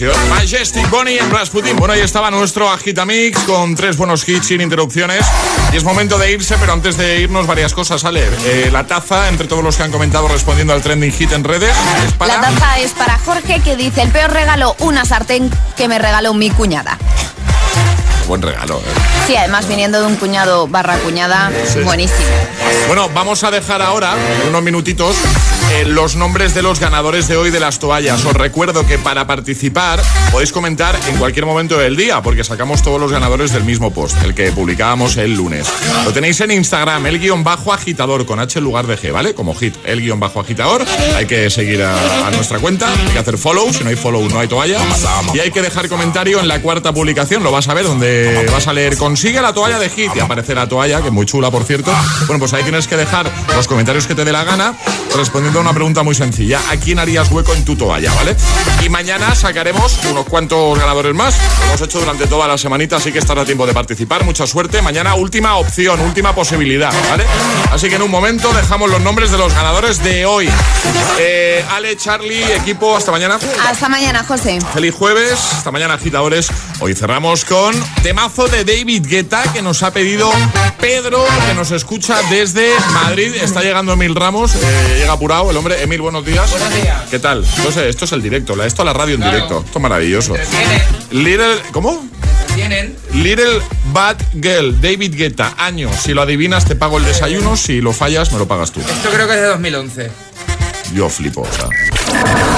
Versión. 0.00 0.28
Majestic 0.28 0.88
Bonnie 0.90 1.18
en 1.18 1.30
Rasputin. 1.30 1.76
Bueno, 1.76 1.94
ahí 1.94 2.00
estaba 2.00 2.30
nuestro 2.30 2.70
Agitamix 2.70 3.38
con 3.40 3.74
tres 3.74 3.96
buenos 3.96 4.28
hits 4.28 4.46
sin 4.46 4.60
interrupciones. 4.60 5.24
Y 5.72 5.76
es 5.76 5.84
momento 5.84 6.18
de 6.18 6.32
irse, 6.32 6.56
pero 6.58 6.72
antes 6.72 6.96
de 6.96 7.20
irnos, 7.20 7.46
varias 7.46 7.72
cosas, 7.72 8.04
Ale. 8.04 8.28
Eh, 8.44 8.68
la 8.72 8.86
taza, 8.86 9.28
entre 9.28 9.46
todos 9.46 9.62
los 9.64 9.76
que 9.76 9.84
han 9.84 9.92
comentado 9.92 10.28
respondiendo 10.28 10.72
al 10.72 10.82
trending 10.82 11.12
hit 11.12 11.32
en 11.32 11.44
redes, 11.44 11.74
es 12.06 12.12
para... 12.12 12.34
La 12.34 12.40
taza 12.42 12.78
es 12.78 12.92
para 12.92 13.18
Jorge 13.18 13.60
que 13.60 13.76
dice 13.76 14.02
el 14.02 14.10
peor 14.10 14.32
regalo, 14.32 14.76
una 14.80 15.04
sartén 15.04 15.50
que 15.76 15.88
me 15.88 15.98
regaló 15.98 16.34
mi 16.34 16.50
cuñada. 16.50 16.98
Buen 18.26 18.42
regalo, 18.42 18.78
¿eh? 18.80 18.82
Sí, 19.26 19.36
además 19.36 19.68
viniendo 19.68 20.00
de 20.00 20.06
un 20.06 20.16
cuñado 20.16 20.66
barra 20.66 20.96
cuñada, 20.98 21.50
Sí. 21.72 21.78
buenísimo. 21.80 22.28
Bueno, 22.86 23.10
vamos 23.12 23.42
a 23.42 23.50
dejar 23.50 23.82
ahora, 23.82 24.14
unos 24.48 24.62
minutitos, 24.62 25.16
eh, 25.72 25.84
los 25.84 26.14
nombres 26.14 26.54
de 26.54 26.62
los 26.62 26.78
ganadores 26.78 27.26
de 27.26 27.36
hoy 27.36 27.50
de 27.50 27.58
las 27.58 27.78
toallas. 27.78 28.24
Os 28.24 28.34
recuerdo 28.34 28.86
que 28.86 28.98
para 28.98 29.26
participar 29.26 30.00
podéis 30.30 30.52
comentar 30.52 30.98
en 31.08 31.16
cualquier 31.16 31.46
momento 31.46 31.76
del 31.78 31.96
día, 31.96 32.22
porque 32.22 32.44
sacamos 32.44 32.82
todos 32.82 33.00
los 33.00 33.10
ganadores 33.10 33.52
del 33.52 33.64
mismo 33.64 33.92
post, 33.92 34.16
el 34.22 34.34
que 34.34 34.52
publicábamos 34.52 35.16
el 35.16 35.34
lunes. 35.34 35.66
Lo 36.04 36.12
tenéis 36.12 36.40
en 36.40 36.52
Instagram, 36.52 37.06
el 37.06 37.18
guion 37.18 37.42
bajo 37.42 37.72
agitador, 37.72 38.24
con 38.24 38.38
H 38.38 38.58
en 38.58 38.64
lugar 38.64 38.86
de 38.86 38.96
G, 38.96 39.12
¿vale? 39.12 39.34
Como 39.34 39.54
hit, 39.54 39.74
el 39.84 40.00
guion 40.00 40.20
bajo 40.20 40.40
agitador. 40.40 40.84
Hay 41.16 41.26
que 41.26 41.50
seguir 41.50 41.82
a, 41.82 42.26
a 42.26 42.30
nuestra 42.30 42.58
cuenta, 42.60 42.88
hay 42.92 43.12
que 43.12 43.18
hacer 43.18 43.36
follow, 43.36 43.72
si 43.72 43.82
no 43.82 43.90
hay 43.90 43.96
follow 43.96 44.26
no 44.28 44.38
hay 44.38 44.48
toalla. 44.48 44.78
Y 45.34 45.40
hay 45.40 45.50
que 45.50 45.62
dejar 45.62 45.88
comentario 45.88 46.40
en 46.40 46.48
la 46.48 46.60
cuarta 46.62 46.92
publicación, 46.92 47.42
lo 47.42 47.50
vas 47.50 47.68
a 47.68 47.74
ver, 47.74 47.84
donde 47.84 48.48
vas 48.52 48.68
a 48.68 48.72
leer 48.72 48.96
consigue 48.96 49.40
la 49.40 49.52
toalla 49.52 49.78
de 49.78 49.88
hit 49.90 50.10
y 50.14 50.20
aparece 50.20 50.54
la 50.54 50.68
toalla, 50.68 51.00
que 51.00 51.08
es 51.08 51.12
muy 51.12 51.26
chula, 51.26 51.50
por 51.50 51.64
cierto. 51.64 51.92
Bueno, 52.26 52.38
pues 52.38 52.52
hay 52.52 52.62
tienes 52.66 52.88
que 52.88 52.96
dejar 52.96 53.30
los 53.54 53.68
comentarios 53.68 54.08
que 54.08 54.16
te 54.16 54.24
dé 54.24 54.32
la 54.32 54.42
gana 54.42 54.74
respondiendo 55.16 55.60
a 55.60 55.62
una 55.62 55.72
pregunta 55.72 56.02
muy 56.02 56.16
sencilla. 56.16 56.60
¿A 56.68 56.76
quién 56.76 56.98
harías 56.98 57.30
hueco 57.30 57.54
en 57.54 57.64
tu 57.64 57.76
toalla, 57.76 58.12
vale? 58.14 58.34
Y 58.84 58.88
mañana 58.88 59.36
sacaremos 59.36 60.00
unos 60.10 60.26
cuantos 60.26 60.76
ganadores 60.76 61.14
más. 61.14 61.36
Lo 61.60 61.66
hemos 61.66 61.80
hecho 61.80 62.00
durante 62.00 62.26
toda 62.26 62.48
la 62.48 62.58
semanita, 62.58 62.96
así 62.96 63.12
que 63.12 63.20
estará 63.20 63.42
a 63.42 63.44
tiempo 63.44 63.68
de 63.68 63.72
participar. 63.72 64.24
Mucha 64.24 64.48
suerte. 64.48 64.82
Mañana 64.82 65.14
última 65.14 65.54
opción, 65.58 66.00
última 66.00 66.34
posibilidad, 66.34 66.92
¿vale? 67.08 67.24
Así 67.70 67.88
que 67.88 67.94
en 67.94 68.02
un 68.02 68.10
momento 68.10 68.52
dejamos 68.52 68.90
los 68.90 69.00
nombres 69.00 69.30
de 69.30 69.38
los 69.38 69.54
ganadores 69.54 70.02
de 70.02 70.26
hoy. 70.26 70.50
Eh, 71.20 71.64
Ale, 71.70 71.96
Charlie, 71.96 72.52
equipo, 72.52 72.96
hasta 72.96 73.12
mañana. 73.12 73.38
Hasta 73.64 73.88
mañana, 73.88 74.24
José. 74.24 74.58
Feliz 74.74 74.92
jueves, 74.92 75.38
hasta 75.52 75.70
mañana 75.70 75.94
agitadores. 75.94 76.48
Hoy 76.80 76.96
cerramos 76.96 77.44
con 77.44 77.76
temazo 78.02 78.48
de 78.48 78.64
David 78.64 79.06
Guetta 79.06 79.44
que 79.52 79.62
nos 79.62 79.84
ha 79.84 79.92
pedido 79.92 80.32
Pedro, 80.80 81.24
que 81.46 81.54
nos 81.54 81.70
escucha 81.70 82.20
desde 82.28 82.45
Madrid. 82.54 83.34
Está 83.42 83.62
llegando 83.62 83.92
Emil 83.92 84.14
Ramos, 84.14 84.54
eh, 84.54 84.96
llega 85.00 85.12
apurado 85.12 85.50
el 85.50 85.56
hombre. 85.56 85.82
Emil, 85.82 86.00
buenos 86.00 86.24
días. 86.24 86.48
Buenos 86.50 86.72
días. 86.74 87.02
¿Qué 87.10 87.18
tal? 87.18 87.44
Entonces, 87.56 87.84
esto 87.86 88.04
es 88.04 88.12
el 88.12 88.22
directo, 88.22 88.54
la- 88.54 88.66
esto 88.66 88.82
es 88.82 88.86
la 88.86 88.92
radio 88.92 89.14
en 89.14 89.20
Claro. 89.20 89.34
directo. 89.34 89.62
Esto 89.66 89.78
es 89.78 89.82
maravilloso. 89.82 90.34
Little, 91.10 91.56
¿cómo? 91.72 92.06
Tienen. 92.54 92.96
Little 93.14 93.60
Bad 93.92 94.16
Girl, 94.40 94.80
David 94.80 95.14
Guetta, 95.16 95.54
año. 95.58 95.90
Si 96.02 96.14
lo 96.14 96.22
adivinas 96.22 96.64
te 96.64 96.76
pago 96.76 96.98
el 96.98 97.04
desayuno, 97.04 97.56
si 97.56 97.80
lo 97.80 97.92
fallas 97.92 98.32
me 98.32 98.38
lo 98.38 98.46
pagas 98.48 98.70
tú. 98.72 98.80
Esto 98.80 99.10
creo 99.10 99.26
que 99.26 99.34
es 99.34 99.40
de 99.40 99.46
2011. 99.46 100.10
Yo 100.94 101.08
flipo, 101.08 101.42
o 101.42 101.48
sea. 101.52 101.68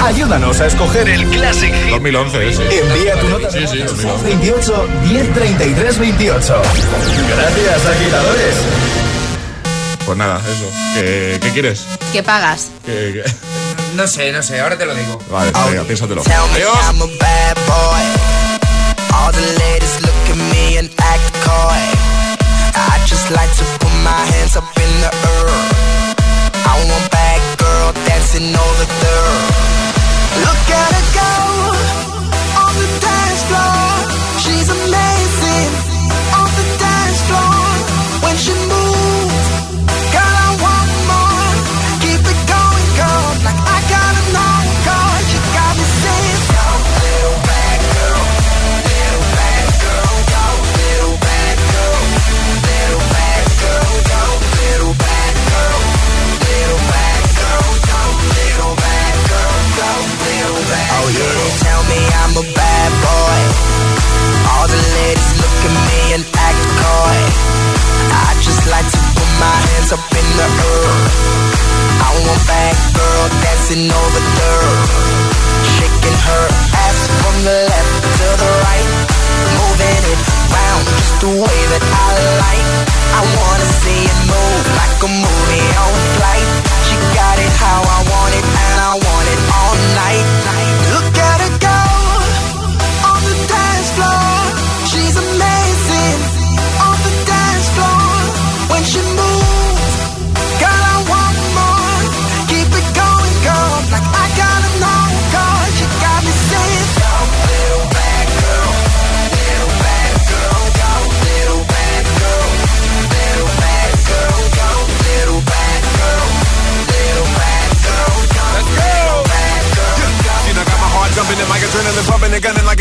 Ayúdanos 0.05 0.61
a 0.61 0.67
escoger 0.67 1.09
el 1.09 1.25
Classic 1.29 1.73
Hit. 1.73 1.89
2011 1.91 2.47
ese. 2.49 2.61
Envía 2.79 3.19
tu 3.19 3.27
nota 3.27 3.51
Sí, 3.51 3.57
sí, 3.59 3.79
voz 3.79 3.91
al 3.91 3.97
2011. 3.97 4.23
28 4.27 4.87
1033 5.09 5.99
28. 5.99 6.61
Gracias, 7.35 7.85
agitadores. 7.87 8.55
Pues 10.09 10.17
nada, 10.17 10.39
eso. 10.39 10.65
¿Qué, 10.95 11.37
qué 11.39 11.51
quieres? 11.51 11.85
¿Qué 12.11 12.23
pagas? 12.23 12.69
¿Qué- 12.83 13.21
qué? 13.23 13.31
No 13.95 14.07
sé, 14.07 14.31
no 14.31 14.41
sé, 14.41 14.59
ahora 14.59 14.75
te 14.75 14.83
lo 14.87 14.95
digo. 14.95 15.19
Vale, 15.29 15.51
venga, 15.69 15.83
piénsatelo. 15.83 16.23
Adiós. 16.23 16.77
I'm 16.89 16.99
a 16.99 17.05
bad 17.19 17.55
boy. 17.67 18.03
All 19.13 19.31
the 19.31 19.45
ladies 19.59 20.01
look 20.01 20.29
at 20.31 20.37
me 20.51 20.77
and 20.79 20.89
act 20.97 21.33
coy. 21.45 21.77
I 22.73 22.97
just 23.05 23.29
like 23.29 23.51
to 23.57 23.63
put 23.77 23.93
my 24.03 24.25
hands 24.33 24.55
up 24.57 24.65
in 24.77 24.89
the 25.01 25.11
air. 25.13 25.49
I 26.65 26.73
want 26.89 27.11
bad 27.11 27.41
girl 27.59 27.93
dancing 28.07 28.49
over 28.55 28.85
there. 29.01 29.37
Look 30.41 30.63
at 30.73 30.89
her 30.89 31.05
go 31.13 31.98
I 67.29 68.29
just 68.41 68.63
like 68.69 68.87
to 68.89 68.99
put 69.15 69.29
my 69.39 69.55
hands 69.69 69.91
up 69.93 70.03
in 70.19 70.27
the 70.39 70.47
air. 70.47 70.91
I 72.03 72.09
want 72.25 72.41
bad 72.47 72.75
girl 72.95 73.25
dancing 73.43 73.85
over 73.89 74.21
there. 74.39 74.69
Shaking 75.77 76.17
her 76.27 76.45
ass 76.85 76.99
from 77.21 77.35
the 77.45 77.57
left 77.69 77.93
to 78.19 78.27
the 78.41 78.51
right. 78.65 78.89
Moving 79.59 80.03
it 80.13 80.21
round 80.53 80.83
just 80.97 81.15
the 81.23 81.31
way 81.43 81.59
that 81.73 81.83
I 81.83 82.09
like. 82.43 82.69
I 83.19 83.21
wanna 83.35 83.67
see 83.83 84.01
it 84.05 84.19
move 84.29 84.63
like 84.79 84.99
a 85.03 85.11
movie 85.11 85.69
on 85.83 85.93
flight. 86.15 86.49
She 86.87 86.97
got 87.15 87.37
it 87.39 87.53
how 87.59 87.79
I 87.83 87.99
want 88.11 88.33
it 88.39 88.45
and 88.45 88.75
I 88.79 88.93
want 88.95 89.27
it 89.33 89.41
all 89.57 89.75
night. 89.99 90.25
Look 90.93 91.13
at 91.17 91.38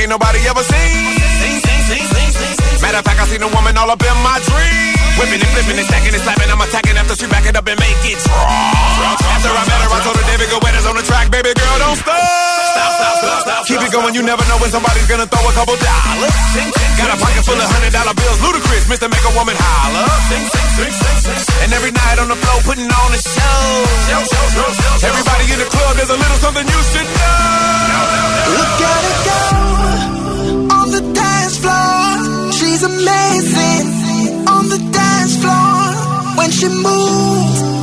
ain't 0.09 0.17
nobody 0.17 0.41
ever 0.49 0.65
seen. 0.65 1.21
Matter 2.81 2.99
of 2.99 3.05
fact, 3.05 3.21
I 3.21 3.27
seen 3.29 3.43
a 3.43 3.51
woman 3.53 3.77
all 3.77 3.91
up 3.91 4.01
in 4.01 4.17
my 4.25 4.41
dream. 4.41 4.97
Whipping 5.21 5.41
and 5.45 5.53
flipping 5.53 5.77
and 5.77 5.87
stacking 5.87 6.15
and 6.15 6.23
slapping. 6.25 6.49
I'm 6.49 6.61
attacking 6.61 6.97
after 6.97 7.15
she 7.15 7.27
back 7.29 7.45
it 7.45 7.57
up 7.57 7.69
and 7.69 7.79
make 7.79 8.01
it. 8.09 8.17
After 8.17 9.53
I 9.53 9.63
met 9.69 9.81
her, 9.85 9.93
I 9.93 10.01
told 10.01 10.17
her, 10.17 10.25
David, 10.25 10.49
go 10.49 10.59
wet 10.65 10.75
on 10.87 10.97
the 10.97 11.03
track. 11.05 11.31
Baby 11.31 11.53
girl, 11.53 11.79
don't 11.79 11.97
stop 12.01 12.58
stop, 12.73 12.93
stop, 12.99 13.14
stop, 13.21 13.41
stop. 13.45 13.61
Keep 13.69 13.83
it 13.83 13.93
going, 13.93 14.14
you 14.14 14.23
never 14.23 14.45
know 14.49 14.59
when 14.61 14.71
somebody's 14.71 15.09
gonna 15.09 15.27
throw 15.27 15.45
a 15.45 15.55
couple 15.57 15.77
dollars. 15.77 16.35
Got 16.99 17.11
a 17.14 17.19
pocket 17.21 17.43
full 17.45 17.59
of 17.59 17.69
hundred 17.69 17.93
dollar 17.93 18.14
bills, 18.14 18.39
ludicrous, 18.43 18.85
Mr. 18.89 19.09
Make 19.09 19.25
a 19.25 19.33
Woman 19.37 19.57
holler. 19.59 20.05
And 21.62 21.71
every 21.73 21.93
night 21.93 22.19
on 22.19 22.29
the 22.29 22.39
floor, 22.39 22.59
putting 22.64 22.89
on 22.89 23.11
a 23.14 23.21
show. 23.21 23.61
Everybody 25.05 25.45
in 25.53 25.59
the 25.59 25.69
club, 25.71 25.93
there's 25.97 26.11
a 26.11 26.19
little 26.19 26.41
something 26.45 26.66
you 26.66 26.81
should 26.93 27.09
know. 27.09 28.01
Look 28.59 28.81
at 28.93 29.03
her 29.09 29.19
go 29.29 29.41
on 30.79 30.87
the 30.91 31.03
dance 31.12 31.57
floor. 31.59 32.53
She's 32.53 32.83
amazing 32.83 34.49
on 34.49 34.69
the 34.69 34.81
dance 34.91 35.35
floor 35.39 36.37
when 36.39 36.51
she 36.51 36.69
moves 36.69 37.78